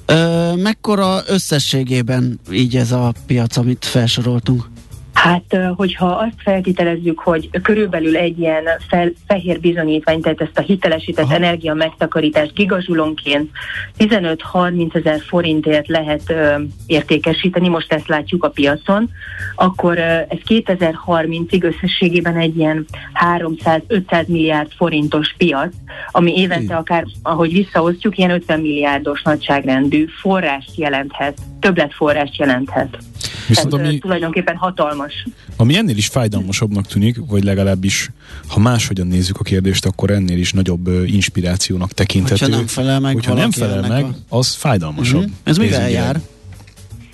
Ö, 0.06 0.56
mekkora 0.56 1.22
összességében 1.28 2.40
így 2.52 2.76
ez 2.76 2.92
a 2.92 3.14
piac, 3.26 3.58
amit 3.58 3.86
felsoroltunk? 3.86 4.70
Hát, 5.14 5.58
hogyha 5.76 6.06
azt 6.06 6.36
feltételezzük, 6.38 7.20
hogy 7.20 7.50
körülbelül 7.62 8.18
egy 8.18 8.40
ilyen 8.40 8.64
fel, 8.88 9.12
fehér 9.28 9.60
bizonyítvány, 9.60 10.22
tehát 10.22 10.42
ezt 10.42 10.58
a 10.58 10.62
hitelesített 10.62 11.26
Aha. 11.26 11.36
energia 11.36 11.74
megtakarítást 11.74 12.54
gigazsulonként 12.54 13.50
15-30 13.98 14.96
ezer 14.96 15.20
forintért 15.22 15.88
lehet 15.88 16.22
ö, 16.28 16.56
értékesíteni, 16.86 17.68
most 17.68 17.94
ezt 17.94 18.08
látjuk 18.08 18.44
a 18.44 18.50
piacon, 18.50 19.10
akkor 19.56 19.98
ö, 19.98 20.02
ez 20.02 20.40
2030-ig 20.48 21.64
összességében 21.64 22.38
egy 22.38 22.58
ilyen 22.58 22.86
300-500 23.38 24.26
milliárd 24.28 24.72
forintos 24.72 25.34
piac, 25.38 25.74
ami 26.12 26.38
évente 26.38 26.76
akár, 26.76 27.06
ahogy 27.24 27.54
visszaosztjuk, 27.54 28.18
ilyen 28.18 28.32
50 28.32 28.60
milliárdos 28.60 29.22
nagyságrendű 29.22 30.06
forrást 30.06 30.78
jelenthet, 30.78 31.38
többletforrást 31.62 32.36
jelenthet. 32.36 32.98
Viszont 33.48 33.74
ami, 33.74 33.98
tulajdonképpen 33.98 34.56
hatalmas. 34.56 35.28
Ami 35.56 35.78
ennél 35.78 35.98
is 35.98 36.08
fájdalmasabbnak 36.08 36.88
tűnik, 36.88 37.18
vagy 37.28 37.44
legalábbis, 37.44 38.10
ha 38.48 38.60
máshogyan 38.60 39.08
nézzük 39.08 39.40
a 39.40 39.44
kérdést, 39.44 39.86
akkor 39.86 40.10
ennél 40.12 40.38
is 40.38 40.54
nagyobb 40.54 40.88
inspirációnak 41.06 41.92
tekinthető. 41.92 42.46
Hogyha 42.46 42.58
nem 42.58 42.68
felel 42.68 43.00
meg, 43.00 43.14
Hogyha 43.14 43.34
nem 43.34 43.52
felel 43.52 43.88
meg, 43.88 44.04
a... 44.04 44.38
az 44.38 44.54
fájdalmasabb. 44.54 45.20
Uh-huh. 45.20 45.34
Ez 45.44 45.58
mivel 45.58 45.90
jár? 45.90 46.22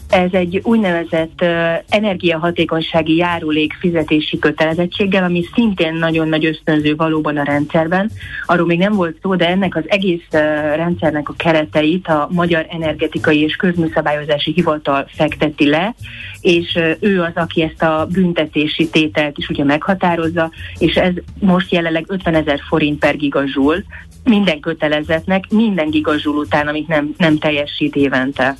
Ez 0.09 0.33
egy 0.33 0.59
úgynevezett 0.63 1.41
energiahatékonysági 1.89 3.15
járulék 3.15 3.73
fizetési 3.79 4.39
kötelezettséggel, 4.39 5.23
ami 5.23 5.43
szintén 5.53 5.93
nagyon 5.93 6.27
nagy 6.27 6.45
ösztönző 6.45 6.95
valóban 6.95 7.37
a 7.37 7.43
rendszerben. 7.43 8.11
Arról 8.45 8.65
még 8.65 8.77
nem 8.77 8.93
volt 8.93 9.17
szó, 9.21 9.35
de 9.35 9.47
ennek 9.47 9.75
az 9.75 9.83
egész 9.87 10.27
rendszernek 10.75 11.29
a 11.29 11.33
kereteit 11.37 12.07
a 12.07 12.27
Magyar 12.31 12.65
Energetikai 12.69 13.41
és 13.41 13.55
Közműszabályozási 13.55 14.51
Hivatal 14.51 15.07
fekteti 15.15 15.69
le, 15.69 15.95
és 16.41 16.79
ő 16.99 17.21
az, 17.21 17.33
aki 17.35 17.61
ezt 17.61 17.83
a 17.83 18.07
büntetési 18.11 18.89
tételt 18.89 19.37
is 19.37 19.49
ugye 19.49 19.63
meghatározza, 19.63 20.51
és 20.77 20.95
ez 20.95 21.13
most 21.39 21.71
jelenleg 21.71 22.05
50 22.07 22.35
ezer 22.35 22.59
forint 22.67 22.99
per 22.99 23.15
gigazsúl, 23.15 23.83
minden 24.23 24.59
kötelezetnek, 24.59 25.43
minden 25.49 25.89
gigazsúl 25.89 26.35
után, 26.35 26.67
amit 26.67 26.87
nem, 26.87 27.13
nem 27.17 27.37
teljesít 27.37 27.95
évente. 27.95 28.55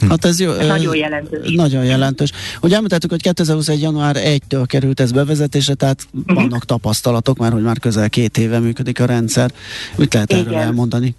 Hm. 0.00 0.08
Hát 0.08 0.24
ez 0.24 0.40
jó. 0.40 0.52
Ez 0.52 0.66
nagyon 0.66 0.96
jelentős. 0.96 1.54
Nagyon 1.54 1.84
jelentős. 1.84 2.30
Ugye 2.62 2.76
említettük, 2.76 3.10
hogy 3.10 3.22
2021. 3.22 3.80
január 3.80 4.16
1-től 4.18 4.64
került 4.66 5.00
ez 5.00 5.12
bevezetésre, 5.12 5.74
tehát 5.74 6.06
uh-huh. 6.12 6.34
vannak 6.34 6.64
tapasztalatok 6.64 7.38
már, 7.38 7.52
hogy 7.52 7.62
már 7.62 7.78
közel 7.78 8.08
két 8.08 8.38
éve 8.38 8.58
működik 8.58 9.00
a 9.00 9.04
rendszer. 9.04 9.50
Mit 9.96 10.14
lehet 10.14 10.32
Igen. 10.32 10.46
erről 10.46 10.58
elmondani? 10.58 11.14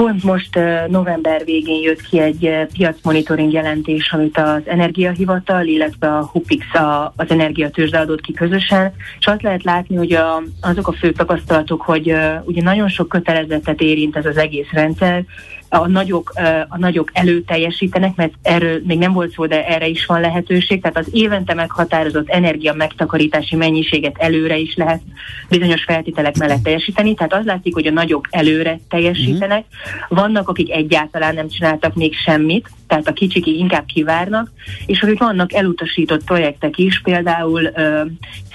Pont 0.00 0.22
most 0.22 0.58
november 0.88 1.44
végén 1.44 1.82
jött 1.82 2.00
ki 2.00 2.18
egy 2.18 2.50
piacmonitoring 2.72 3.52
jelentés, 3.52 4.12
amit 4.12 4.38
az 4.38 4.62
Energiahivatal, 4.64 5.66
illetve 5.66 6.16
a 6.16 6.28
HUPIX, 6.32 6.74
a, 6.74 7.12
az 7.16 7.30
energiatőzsde 7.30 7.98
adott 7.98 8.20
ki 8.20 8.32
közösen, 8.32 8.92
és 9.18 9.26
azt 9.26 9.42
lehet 9.42 9.64
látni, 9.64 9.96
hogy 9.96 10.12
a, 10.12 10.42
azok 10.60 10.88
a 10.88 10.92
fő 10.92 11.12
tapasztalatok, 11.12 11.80
hogy 11.80 12.12
uh, 12.12 12.34
ugye 12.44 12.62
nagyon 12.62 12.88
sok 12.88 13.08
kötelezettet 13.08 13.80
érint 13.80 14.16
ez 14.16 14.26
az 14.26 14.36
egész 14.36 14.70
rendszer, 14.72 15.24
a 15.72 15.88
nagyok, 15.88 16.32
a 16.68 16.78
nagyok 16.78 17.10
előteljesítenek, 17.12 18.16
mert 18.16 18.32
erről 18.42 18.80
még 18.84 18.98
nem 18.98 19.12
volt 19.12 19.32
szó, 19.32 19.46
de 19.46 19.66
erre 19.66 19.86
is 19.86 20.06
van 20.06 20.20
lehetőség. 20.20 20.80
Tehát 20.80 20.96
az 20.96 21.08
évente 21.10 21.54
meghatározott 21.54 22.28
energia 22.28 22.72
megtakarítási 22.72 23.56
mennyiséget 23.56 24.18
előre 24.18 24.56
is 24.56 24.74
lehet 24.76 25.00
bizonyos 25.48 25.84
feltételek 25.84 26.36
mellett 26.36 26.62
teljesíteni. 26.62 27.14
Tehát 27.14 27.32
az 27.32 27.44
látszik, 27.44 27.74
hogy 27.74 27.86
a 27.86 27.90
nagyok 27.90 28.28
előre 28.30 28.80
teljesítenek. 28.88 29.64
Vannak, 30.08 30.48
akik 30.48 30.70
egyáltalán 30.70 31.34
nem 31.34 31.48
csináltak 31.48 31.94
még 31.94 32.14
semmit, 32.14 32.70
tehát 32.86 33.08
a 33.08 33.12
kicsik 33.12 33.46
inkább 33.46 33.84
kivárnak, 33.84 34.50
és 34.86 35.02
akik 35.02 35.18
vannak 35.18 35.52
elutasított 35.52 36.24
projektek 36.24 36.78
is, 36.78 37.00
például 37.00 37.62
ö, 37.74 38.02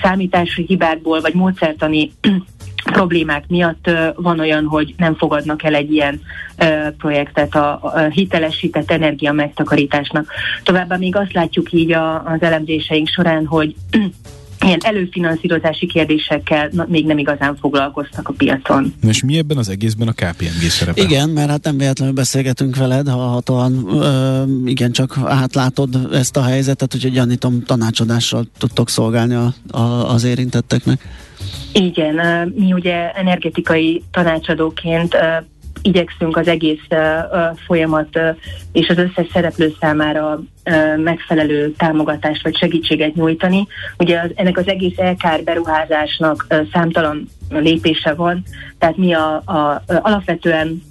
számítási 0.01 0.65
hibákból, 0.67 1.21
vagy 1.21 1.33
módszertani 1.33 2.11
problémák 2.91 3.43
miatt 3.47 3.89
van 4.15 4.39
olyan, 4.39 4.65
hogy 4.65 4.93
nem 4.97 5.15
fogadnak 5.15 5.63
el 5.63 5.75
egy 5.75 5.91
ilyen 5.91 6.21
projektet 6.97 7.55
a, 7.55 7.79
a 7.81 7.99
hitelesített 8.09 8.91
energia 8.91 9.31
megtakarításnak. 9.31 10.31
Továbbá 10.63 10.95
még 10.95 11.15
azt 11.15 11.33
látjuk 11.33 11.71
így 11.71 11.91
a, 11.91 12.23
az 12.23 12.41
elemzéseink 12.41 13.07
során, 13.07 13.45
hogy 13.45 13.75
ilyen 14.65 14.79
előfinanszírozási 14.83 15.87
kérdésekkel 15.87 16.69
na, 16.71 16.85
még 16.89 17.05
nem 17.05 17.17
igazán 17.17 17.55
foglalkoztak 17.55 18.27
a 18.27 18.33
piacon. 18.37 18.93
És 19.07 19.23
mi 19.23 19.37
ebben 19.37 19.57
az 19.57 19.69
egészben 19.69 20.07
a 20.07 20.11
KPMG 20.11 20.69
szerepe? 20.69 21.01
Igen, 21.01 21.29
mert 21.29 21.49
hát 21.49 21.63
nem 21.63 21.77
véletlenül 21.77 22.13
beszélgetünk 22.13 22.75
veled, 22.75 23.07
hallhatóan 23.07 23.87
ö, 23.87 24.43
igen, 24.65 24.91
csak 24.91 25.19
átlátod 25.23 26.09
ezt 26.11 26.37
a 26.37 26.43
helyzetet, 26.43 26.95
úgyhogy 26.95 27.11
gyanítom 27.11 27.63
tanácsadással 27.63 28.45
tudtok 28.57 28.89
szolgálni 28.89 29.33
a, 29.33 29.53
a, 29.77 30.13
az 30.13 30.23
érintetteknek. 30.23 31.01
Igen, 31.73 32.47
mi 32.55 32.73
ugye 32.73 33.11
energetikai 33.11 34.03
tanácsadóként 34.11 35.17
igyekszünk 35.81 36.37
az 36.37 36.47
egész 36.47 36.87
folyamat 37.65 38.19
és 38.71 38.87
az 38.89 38.97
összes 38.97 39.27
szereplő 39.33 39.73
számára 39.79 40.39
megfelelő 40.95 41.71
támogatást 41.77 42.43
vagy 42.43 42.57
segítséget 42.57 43.15
nyújtani. 43.15 43.67
Ugye 43.97 44.19
az, 44.19 44.29
ennek 44.35 44.57
az 44.57 44.67
egész 44.67 44.95
LKR 44.97 45.43
beruházásnak 45.43 46.47
számtalan 46.71 47.27
lépése 47.49 48.13
van, 48.13 48.43
tehát 48.77 48.97
mi 48.97 49.13
a, 49.13 49.35
a, 49.35 49.83
alapvetően 49.87 50.81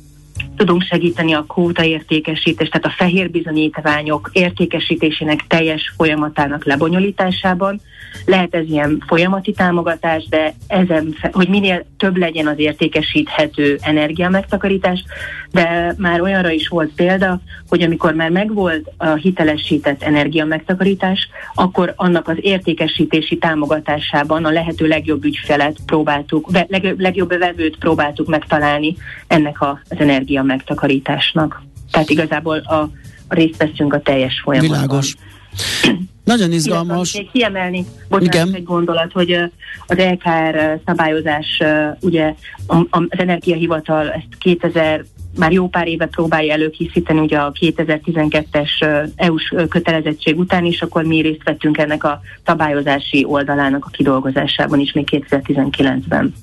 tudunk 0.56 0.82
segíteni 0.82 1.32
a 1.32 1.44
kóta 1.46 1.84
értékesítést, 1.84 2.70
tehát 2.70 2.86
a 2.86 2.94
fehér 2.96 3.30
bizonyítványok 3.30 4.30
értékesítésének 4.32 5.44
teljes 5.48 5.92
folyamatának 5.96 6.64
lebonyolításában, 6.64 7.80
lehet 8.24 8.54
ez 8.54 8.64
ilyen 8.66 9.02
folyamati 9.06 9.52
támogatás, 9.52 10.26
de 10.28 10.54
ezen, 10.66 11.14
hogy 11.32 11.48
minél 11.48 11.86
több 11.96 12.16
legyen 12.16 12.46
az 12.46 12.58
értékesíthető 12.58 13.78
energiamegtakarítás, 13.80 15.04
de 15.50 15.94
már 15.98 16.20
olyanra 16.20 16.50
is 16.50 16.68
volt 16.68 16.90
példa, 16.94 17.40
hogy 17.68 17.82
amikor 17.82 18.14
már 18.14 18.30
megvolt 18.30 18.90
a 18.96 19.06
hitelesített 19.06 20.02
energiamegtakarítás, 20.02 21.28
akkor 21.54 21.92
annak 21.96 22.28
az 22.28 22.36
értékesítési 22.40 23.38
támogatásában 23.38 24.44
a 24.44 24.50
lehető 24.50 24.86
legjobb 24.86 25.24
ügyfelet 25.24 25.76
próbáltuk, 25.86 26.48
legjobb, 26.68 27.00
legjobb 27.00 27.38
vevőt 27.38 27.78
próbáltuk 27.78 28.28
megtalálni 28.28 28.96
ennek 29.26 29.60
az 29.60 29.76
energiamegtakarításnak. 29.88 31.62
Tehát 31.90 32.10
igazából 32.10 32.58
a, 32.58 32.74
a 33.28 33.34
részt 33.34 33.56
veszünk 33.56 33.94
a 33.94 34.00
teljes 34.00 34.40
folyamatban. 34.44 34.78
Világos. 34.78 35.14
Nagyon 36.24 36.52
izgalmas. 36.52 37.16
Még 37.16 37.30
kiemelni, 37.30 37.84
bocsánat, 38.08 38.34
Igen. 38.34 38.54
egy 38.54 38.64
gondolat, 38.64 39.12
hogy 39.12 39.32
az 39.86 39.96
LKR 39.96 40.80
szabályozás, 40.86 41.62
ugye 42.00 42.34
az 42.66 43.06
Energiahivatal 43.08 44.10
ezt 44.10 44.28
2000 44.38 45.04
már 45.38 45.52
jó 45.52 45.68
pár 45.68 45.88
éve 45.88 46.06
próbálja 46.06 46.52
előkészíteni 46.52 47.20
ugye 47.20 47.38
a 47.38 47.52
2012-es 47.60 48.70
EU-s 49.16 49.54
kötelezettség 49.68 50.38
után 50.38 50.64
is, 50.64 50.82
akkor 50.82 51.04
mi 51.04 51.20
részt 51.20 51.42
vettünk 51.44 51.78
ennek 51.78 52.04
a 52.04 52.20
szabályozási 52.46 53.24
oldalának 53.28 53.84
a 53.84 53.90
kidolgozásában 53.90 54.80
is 54.80 54.92
még 54.92 55.08
2019-ben. 55.10 56.34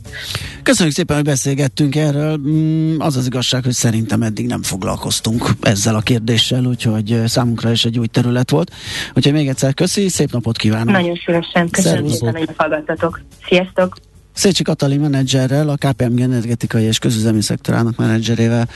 Köszönjük 0.63 0.95
szépen, 0.95 1.15
hogy 1.15 1.25
beszélgettünk 1.25 1.95
erről. 1.95 2.37
Mm, 2.37 2.99
az 2.99 3.17
az 3.17 3.25
igazság, 3.25 3.63
hogy 3.63 3.73
szerintem 3.73 4.21
eddig 4.21 4.47
nem 4.47 4.61
foglalkoztunk 4.61 5.49
ezzel 5.61 5.95
a 5.95 6.01
kérdéssel, 6.01 6.65
úgyhogy 6.65 7.21
számunkra 7.25 7.71
is 7.71 7.85
egy 7.85 7.99
új 7.99 8.07
terület 8.07 8.49
volt. 8.49 8.71
Úgyhogy 9.13 9.33
még 9.33 9.47
egyszer 9.47 9.73
köszi, 9.73 10.09
szép 10.09 10.31
napot 10.31 10.57
kívánok! 10.57 10.93
Nagyon 10.93 11.19
szívesen, 11.25 11.69
köszönöm 11.69 12.07
szépen, 12.07 12.35
hogy 12.35 12.49
hallgattatok. 12.57 13.21
Sziasztok! 13.47 13.95
Szécsi 14.33 14.63
Katalin 14.63 14.99
menedzserrel, 14.99 15.69
a 15.69 15.75
KPMG 15.75 16.19
energetikai 16.19 16.83
és 16.83 16.99
közüzemi 16.99 17.41
szektorának 17.41 17.95
menedzserével 17.95 18.69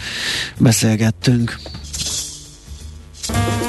beszélgettünk. 0.58 1.60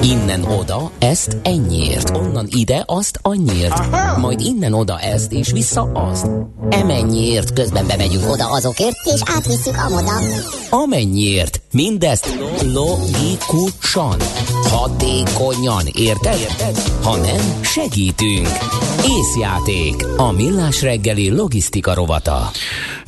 Innen 0.03 0.45
oda, 0.45 0.91
ezt 0.99 1.37
ennyiért. 1.43 2.11
Onnan 2.11 2.47
ide, 2.51 2.83
azt 2.87 3.19
annyiért. 3.23 3.75
Majd 4.17 4.41
innen 4.41 4.73
oda 4.73 4.99
ezt, 4.99 5.33
és 5.33 5.53
vissza 5.53 5.83
azt. 5.83 6.27
Emennyiért 6.71 7.53
közben 7.53 7.87
bemegyünk 7.87 8.31
oda 8.31 8.51
azokért, 8.51 8.97
és 9.05 9.21
átvisszük 9.25 9.77
amoda. 9.77 10.13
Amennyiért. 10.71 11.61
Mindezt 11.73 12.39
logikusan, 12.63 14.17
hatékonyan, 14.77 15.87
érted? 15.93 16.39
érted? 16.41 16.79
Ha 17.03 17.17
nem, 17.17 17.63
segítünk. 17.63 18.49
Észjáték. 19.19 20.07
A 20.17 20.33
millás 20.33 20.83
reggeli 20.83 21.31
logisztika 21.31 21.95
rovata. 21.95 22.51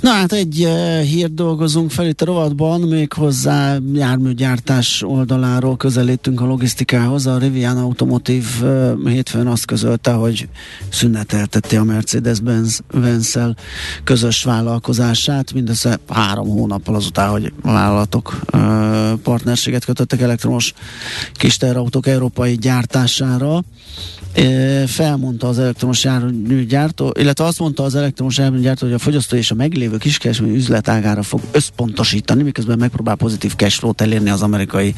Na 0.01 0.11
hát 0.11 0.32
egy 0.32 0.64
uh, 0.64 1.01
hírt 1.01 1.34
dolgozunk 1.34 1.90
fel 1.90 2.07
itt 2.07 2.22
a 2.22 2.24
rovatban, 2.24 2.80
még 2.80 3.12
hozzá 3.12 3.76
járműgyártás 3.92 5.03
oldaláról 5.03 5.76
közelítünk 5.76 6.40
a 6.40 6.46
logisztikához. 6.46 7.26
A 7.26 7.38
Rivian 7.38 7.76
Automotive 7.76 8.46
uh, 8.62 9.09
hétfőn 9.09 9.46
azt 9.46 9.64
közölte, 9.64 10.12
hogy 10.12 10.49
szünetelteti 10.88 11.76
a 11.76 11.84
Mercedes-Benz 11.84 12.80
közös 14.05 14.44
vállalkozását, 14.44 15.53
mindössze 15.53 15.99
három 16.09 16.49
hónappal 16.49 16.94
azután, 16.94 17.30
hogy 17.30 17.53
a 17.62 17.72
vállalatok 17.72 18.40
uh, 18.53 18.61
partnerséget 19.22 19.84
kötöttek 19.84 20.20
elektromos 20.20 20.72
kisterautók 21.32 22.07
európai 22.07 22.55
gyártására 22.55 23.62
felmondta 24.86 25.49
az 25.49 25.59
elektromos 25.59 26.05
járműgyártó, 26.05 27.14
illetve 27.18 27.45
azt 27.45 27.59
mondta 27.59 27.82
az 27.82 27.95
elektromos 27.95 28.39
járműgyártó, 28.39 28.86
hogy 28.86 28.95
a 28.95 28.99
fogyasztó 28.99 29.36
és 29.36 29.51
a 29.51 29.55
meglévő 29.55 29.97
kiskereskedelmi 29.97 30.59
üzletágára 30.59 31.22
fog 31.22 31.41
összpontosítani, 31.51 32.43
miközben 32.43 32.78
megpróbál 32.78 33.14
pozitív 33.14 33.55
cashflow-t 33.55 34.01
elérni 34.01 34.30
az 34.30 34.43
amerikai 34.43 34.95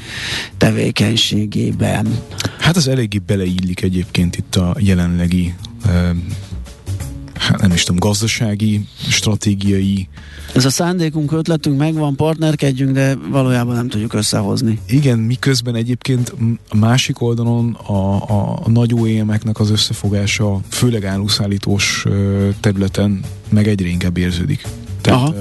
tevékenységében. 0.57 2.07
Hát 2.59 2.77
az 2.77 2.89
eléggé 2.89 3.19
beleillik 3.19 3.83
egyébként 3.83 4.37
itt 4.37 4.57
a 4.57 4.77
jelenlegi 4.79 5.55
hát 7.41 7.61
nem 7.61 7.73
is 7.73 7.83
tudom, 7.83 8.01
gazdasági, 8.09 8.87
stratégiai. 9.09 10.09
Ez 10.55 10.65
a 10.65 10.71
szándékunk, 10.71 11.33
ötletünk 11.33 11.79
megvan, 11.79 12.17
partnerkedjünk, 12.17 12.93
de 12.93 13.15
valójában 13.31 13.75
nem 13.75 13.89
tudjuk 13.89 14.15
összehozni. 14.15 14.79
Igen, 14.87 15.19
miközben 15.19 15.75
egyébként 15.75 16.35
a 16.69 16.77
másik 16.77 17.21
oldalon 17.21 17.73
a, 17.73 17.93
a, 18.17 18.61
a 18.65 18.71
nagy 18.71 18.95
OEM-eknek 18.95 19.61
az 19.61 19.71
összefogása, 19.71 20.61
főleg 20.69 21.05
áruszállítós 21.05 22.05
területen 22.61 23.21
meg 23.49 23.69
egyre 23.69 23.89
inkább 23.89 24.17
érződik. 24.17 24.67
Tehát 25.01 25.21
Aha. 25.21 25.35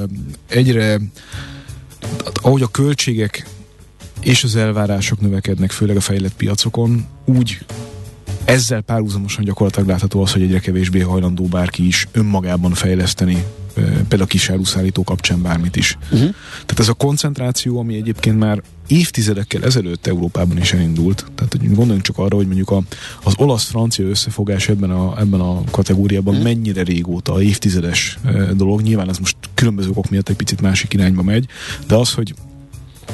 egyre, 0.47 0.99
ahogy 2.33 2.61
a 2.61 2.67
költségek 2.67 3.47
és 4.21 4.43
az 4.43 4.55
elvárások 4.55 5.21
növekednek, 5.21 5.71
főleg 5.71 5.95
a 5.95 6.01
fejlett 6.01 6.35
piacokon, 6.35 7.05
úgy 7.25 7.57
ezzel 8.49 8.81
párhuzamosan 8.81 9.43
gyakorlatilag 9.43 9.89
látható 9.89 10.21
az, 10.21 10.31
hogy 10.31 10.41
egyre 10.41 10.59
kevésbé 10.59 10.99
hajlandó 10.99 11.43
bárki 11.43 11.87
is 11.87 12.07
önmagában 12.11 12.73
fejleszteni 12.73 13.43
például 13.83 14.21
a 14.21 14.25
kisáruszállító 14.25 15.03
kapcsán 15.03 15.41
bármit 15.41 15.75
is. 15.75 15.97
Uh-huh. 16.03 16.19
Tehát 16.49 16.79
ez 16.79 16.87
a 16.87 16.93
koncentráció, 16.93 17.79
ami 17.79 17.95
egyébként 17.95 18.39
már 18.39 18.61
évtizedekkel 18.87 19.63
ezelőtt 19.63 20.07
Európában 20.07 20.57
is 20.57 20.73
elindult, 20.73 21.25
tehát 21.35 21.51
hogy 21.51 21.67
gondoljunk 21.67 22.01
csak 22.01 22.17
arra, 22.17 22.35
hogy 22.35 22.45
mondjuk 22.45 22.71
a, 22.71 22.81
az 23.23 23.33
olasz-francia 23.37 24.07
összefogás 24.07 24.69
ebben 24.69 24.89
a, 24.89 25.19
ebben 25.19 25.39
a 25.39 25.63
kategóriában 25.71 26.33
uh-huh. 26.33 26.49
mennyire 26.49 26.83
régóta, 26.83 27.41
évtizedes 27.41 28.19
dolog, 28.55 28.81
nyilván 28.81 29.09
ez 29.09 29.17
most 29.17 29.35
különböző 29.53 29.89
okok 29.89 30.09
miatt 30.09 30.29
egy 30.29 30.35
picit 30.35 30.61
másik 30.61 30.93
irányba 30.93 31.23
megy, 31.23 31.45
de 31.87 31.95
az, 31.95 32.13
hogy 32.13 32.33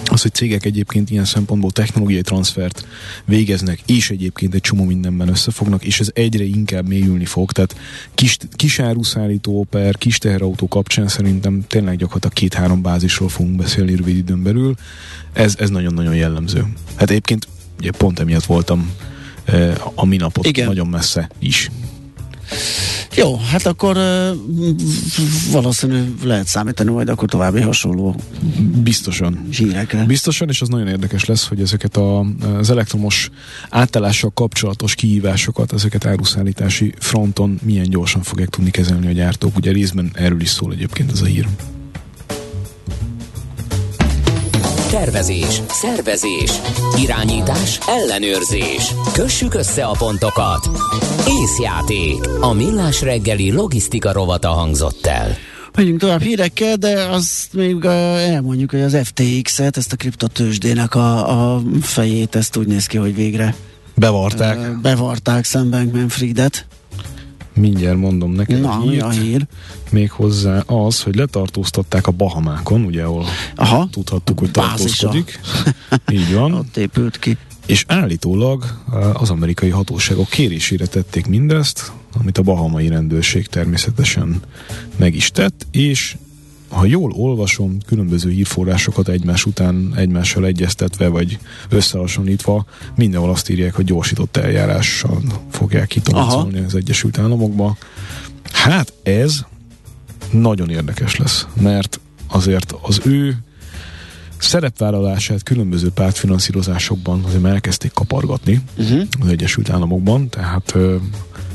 az, 0.06 0.22
hogy 0.22 0.34
cégek 0.34 0.66
egyébként 0.66 1.10
ilyen 1.10 1.26
szempontból 1.26 1.72
technológiai 1.72 2.22
transfert 2.22 2.88
végeznek, 3.26 3.80
és 3.86 4.10
egyébként 4.10 4.54
egy 4.54 4.62
csomó 4.62 4.84
mindenben 4.84 5.28
összefognak, 5.28 5.84
és 5.84 6.00
ez 6.00 6.10
egyre 6.14 6.44
inkább 6.44 6.88
mélyülni 6.88 7.26
fog. 7.26 7.52
Tehát 7.52 7.76
kis, 8.14 8.38
kis 8.56 8.80
áruszállító 8.80 9.68
per 9.70 9.98
kis 9.98 10.18
teherautó 10.18 10.68
kapcsán 10.68 11.08
szerintem 11.08 11.64
tényleg 11.68 11.98
gyakorlatilag 11.98 12.36
két-három 12.36 12.82
bázisról 12.82 13.30
fogunk 13.30 13.56
beszélni 13.56 13.96
rövid 13.96 14.18
időn 14.18 14.44
belül. 14.44 14.76
Ez, 15.34 15.56
ez 15.60 15.70
nagyon-nagyon 15.70 16.16
jellemző. 16.16 16.66
Hát 16.96 17.10
egyébként 17.10 17.48
ugye 17.80 17.92
pont 17.92 18.20
emiatt 18.20 18.46
voltam 18.46 18.92
eh, 19.46 19.74
a 19.96 20.06
minapot 20.06 20.46
Igen. 20.46 20.68
nagyon 20.68 20.88
messze 20.88 21.30
is. 21.40 21.70
Jó, 23.16 23.38
hát 23.38 23.66
akkor 23.66 23.98
valószínű 25.52 26.14
lehet 26.24 26.48
számítani 26.48 26.92
majd 26.92 27.10
akkor 27.10 27.30
további 27.30 27.62
hasonló 27.62 28.16
Biztosan. 28.84 29.48
Zsírekre. 29.52 30.04
Biztosan, 30.04 30.50
és 30.50 30.62
az 30.62 30.68
nagyon 30.68 30.88
érdekes 30.88 31.26
lesz, 31.26 31.48
hogy 31.48 31.62
ezeket 31.62 31.98
a, 31.98 32.20
az 32.58 32.70
elektromos 32.70 33.30
átállással 33.70 34.32
kapcsolatos 34.34 34.96
kihívásokat, 34.96 35.74
ezeket 35.74 36.06
áruszállítási 36.06 36.94
fronton 37.00 37.60
milyen 37.64 37.90
gyorsan 37.90 38.22
fogják 38.22 38.50
tudni 38.50 38.72
kezelni 38.72 39.08
a 39.08 39.12
gyártók. 39.12 39.58
Ugye 39.58 39.72
részben 39.72 40.12
erről 40.14 40.42
is 40.42 40.50
szól 40.50 40.74
egyébként 40.74 41.12
ez 41.12 41.22
a 41.22 41.26
hír. 41.26 41.48
Tervezés, 44.96 45.62
szervezés, 45.68 46.52
irányítás, 47.02 47.80
ellenőrzés. 47.88 48.94
Kössük 49.14 49.54
össze 49.54 49.86
a 49.86 49.96
pontokat. 49.98 50.70
Észjáték. 51.42 52.28
A 52.40 52.54
millás 52.54 53.02
reggeli 53.02 53.52
logisztika 53.52 54.12
rovata 54.12 54.50
hangzott 54.50 55.06
el. 55.06 55.36
Megyünk 55.74 56.00
tovább 56.00 56.22
hírekkel, 56.22 56.76
de 56.76 57.08
azt 57.10 57.54
még 57.54 57.86
elmondjuk, 57.86 58.72
hogy 58.72 58.82
az 58.82 58.98
FTX-et, 59.04 59.78
ezt 59.78 59.94
a 59.94 59.96
kriptotősdének 59.96 60.96
a, 60.96 61.54
a 61.56 61.62
fejét, 61.82 62.36
ezt 62.36 62.58
úgy 62.58 62.68
néz 62.68 62.86
ki, 62.86 62.98
hogy 62.98 63.16
végre 63.16 63.56
bevarták. 63.96 64.80
Bevarták 64.82 65.44
szemben 65.44 65.90
Manfredet. 65.94 66.66
Mindjárt 67.56 67.98
mondom 67.98 68.32
neked 68.32 68.62
Na, 68.62 68.72
a 68.72 68.82
hírt. 68.82 69.02
a 69.04 69.10
hír? 69.10 69.48
Még 69.92 70.12
hozzá 70.12 70.60
az, 70.60 71.02
hogy 71.02 71.16
letartóztatták 71.16 72.08
a 72.08 72.12
Bahamákon, 72.12 72.84
ugye, 72.84 73.04
ahol 73.04 73.26
Aha. 73.56 73.88
tudhattuk, 73.92 74.40
hogy 74.40 74.52
tartózkodik. 74.52 75.40
Így 76.12 76.34
van. 76.34 76.54
Ott 76.54 76.78
épült 76.78 77.20
ki. 77.20 77.38
És 77.66 77.86
állítólag 77.88 78.82
az 79.14 79.30
amerikai 79.30 79.70
hatóságok 79.70 80.30
kérésére 80.30 80.86
tették 80.86 81.28
mindezt, 81.28 81.92
amit 82.20 82.38
a 82.38 82.42
bahamai 82.42 82.88
rendőrség 82.88 83.48
természetesen 83.48 84.42
meg 84.96 85.16
is 85.16 85.32
tett, 85.32 85.68
és 85.72 86.16
ha 86.76 86.86
jól 86.86 87.12
olvasom, 87.12 87.78
különböző 87.86 88.30
hírforrásokat 88.30 89.08
egymás 89.08 89.46
után 89.46 89.94
egymással 89.96 90.46
egyeztetve, 90.46 91.08
vagy 91.08 91.40
összehasonlítva, 91.70 92.66
mindenhol 92.96 93.30
azt 93.30 93.50
írják, 93.50 93.74
hogy 93.74 93.86
gyorsított 93.86 94.38
eljárással 94.38 95.22
fogják 95.52 95.88
kitolcolni 95.88 96.60
az 96.60 96.76
Egyesült 96.76 97.18
Államokba. 97.18 97.78
Hát 98.52 98.94
ez 99.04 99.40
nagyon 100.32 100.70
érdekes 100.70 101.16
lesz, 101.16 101.48
mert 101.62 102.00
azért 102.28 102.76
az 102.82 103.02
ő 103.04 103.38
szerepvállalását 104.38 105.44
különböző 105.44 105.90
pártfinanszírozásokban 105.90 107.24
azért 107.24 107.46
elkezdték 107.46 107.92
kapargatni 107.94 108.62
uh-huh. 108.78 109.02
az 109.20 109.28
Egyesült 109.28 109.70
Államokban, 109.70 110.30
tehát 110.30 110.74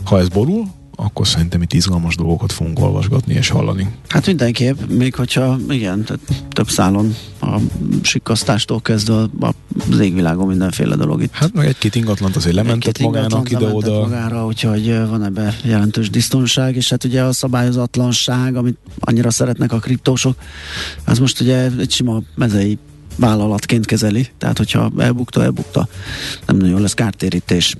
ha 0.04 0.18
ez 0.18 0.28
borul, 0.28 0.66
akkor 1.04 1.26
szerintem 1.26 1.62
itt 1.62 1.72
izgalmas 1.72 2.14
dolgokat 2.16 2.52
fogunk 2.52 2.78
olvasgatni 2.78 3.34
és 3.34 3.48
hallani. 3.48 3.88
Hát 4.08 4.26
mindenképp, 4.26 4.78
még 4.88 5.14
hogyha 5.14 5.58
igen, 5.68 6.04
tehát 6.04 6.20
több 6.48 6.68
szálon 6.68 7.14
a 7.40 7.56
sikasztástól 8.02 8.80
kezdve 8.80 9.26
az 9.90 9.98
égvilágon 9.98 10.46
mindenféle 10.46 10.96
dolog 10.96 11.22
itt. 11.22 11.32
Hát 11.32 11.52
meg 11.52 11.66
egy-két 11.66 11.94
ingatlant 11.94 12.36
azért 12.36 12.54
lementett 12.54 12.98
egy 12.98 13.04
magának 13.04 13.50
ide-oda. 13.50 14.00
magára, 14.00 14.46
úgyhogy 14.46 15.08
van 15.08 15.24
ebbe 15.24 15.56
jelentős 15.64 16.08
biztonság, 16.08 16.76
és 16.76 16.90
hát 16.90 17.04
ugye 17.04 17.22
a 17.22 17.32
szabályozatlanság, 17.32 18.56
amit 18.56 18.78
annyira 19.00 19.30
szeretnek 19.30 19.72
a 19.72 19.78
kriptósok, 19.78 20.36
az 21.04 21.18
most 21.18 21.40
ugye 21.40 21.70
egy 21.78 21.90
sima 21.90 22.22
mezei 22.34 22.78
vállalatként 23.16 23.86
kezeli, 23.86 24.28
tehát 24.38 24.58
hogyha 24.58 24.90
elbukta, 24.98 25.42
elbukta, 25.42 25.88
nem 26.46 26.56
nagyon 26.56 26.80
lesz 26.80 26.94
kártérítés. 26.94 27.76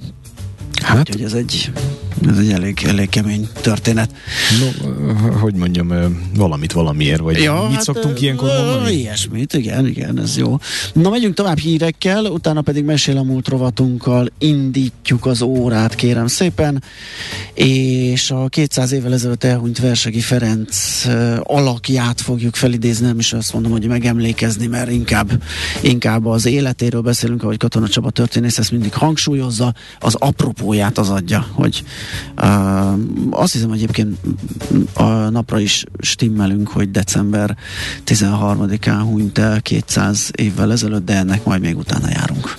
Hát, 0.83 0.99
Úgyhogy 0.99 1.23
ez 1.23 1.33
egy, 1.33 1.71
ez 2.29 2.39
egy 2.39 2.53
elég, 2.53 2.85
elég 2.87 3.09
kemény 3.09 3.49
történet. 3.61 4.11
No, 4.61 4.91
hogy 5.31 5.55
mondjam, 5.55 5.93
valamit 6.35 6.73
valamiért, 6.73 7.21
vagy 7.21 7.43
ja, 7.43 7.63
mit 7.67 7.75
hát, 7.75 7.83
szoktunk 7.83 8.21
ilyenkor 8.21 8.49
mondani? 8.49 8.93
Ilyesmit, 8.93 9.55
igen, 9.55 9.87
igen, 9.87 10.21
ez 10.21 10.37
jó. 10.37 10.59
Na, 10.93 11.11
megyünk 11.11 11.35
tovább 11.35 11.59
hírekkel, 11.59 12.25
utána 12.25 12.63
pedig 12.63 12.85
mesél 12.85 13.17
a 13.17 13.23
múlt 13.23 13.49
rovatunkkal, 13.49 14.29
indítjuk 14.39 15.27
az 15.27 15.43
órát, 15.43 15.95
kérem 15.95 16.27
szépen, 16.27 16.83
és 17.55 18.31
a 18.31 18.49
200 18.49 18.93
évvel 18.93 19.13
ezelőtt 19.13 19.45
elhunyt 19.45 19.79
Versegi 19.79 20.21
Ferenc 20.21 21.05
alakját 21.43 22.21
fogjuk 22.21 22.55
felidézni, 22.55 23.07
nem 23.07 23.19
is 23.19 23.33
azt 23.33 23.53
mondom, 23.53 23.73
hogy 23.73 23.87
megemlékezni, 23.87 24.67
mert 24.67 24.91
inkább, 24.91 25.43
inkább 25.83 26.27
az 26.27 26.47
életéről 26.47 27.01
beszélünk, 27.01 27.43
ahogy 27.43 27.57
Katona 27.57 27.89
Csaba 27.89 28.11
történész 28.11 28.59
ezt 28.59 28.71
mindig 28.71 28.95
hangsúlyozza, 28.95 29.75
az 29.99 30.15
apropó 30.15 30.71
tempóját 30.71 30.99
az 30.99 31.09
adja, 31.09 31.47
hogy 31.53 31.85
uh, 32.43 32.93
azt 33.31 33.53
hiszem, 33.53 33.71
egyébként 33.71 34.17
a 34.95 35.05
napra 35.05 35.61
is 35.61 35.85
stimmelünk, 35.99 36.69
hogy 36.69 36.91
december 36.91 37.57
13-án 38.07 39.01
hunyt 39.03 39.39
el 39.39 39.63
200 39.63 40.31
évvel 40.35 40.73
ezelőtt, 40.73 41.05
de 41.05 41.17
ennek 41.17 41.45
majd 41.45 41.61
még 41.61 41.77
utána 41.77 42.09
járunk. 42.09 42.57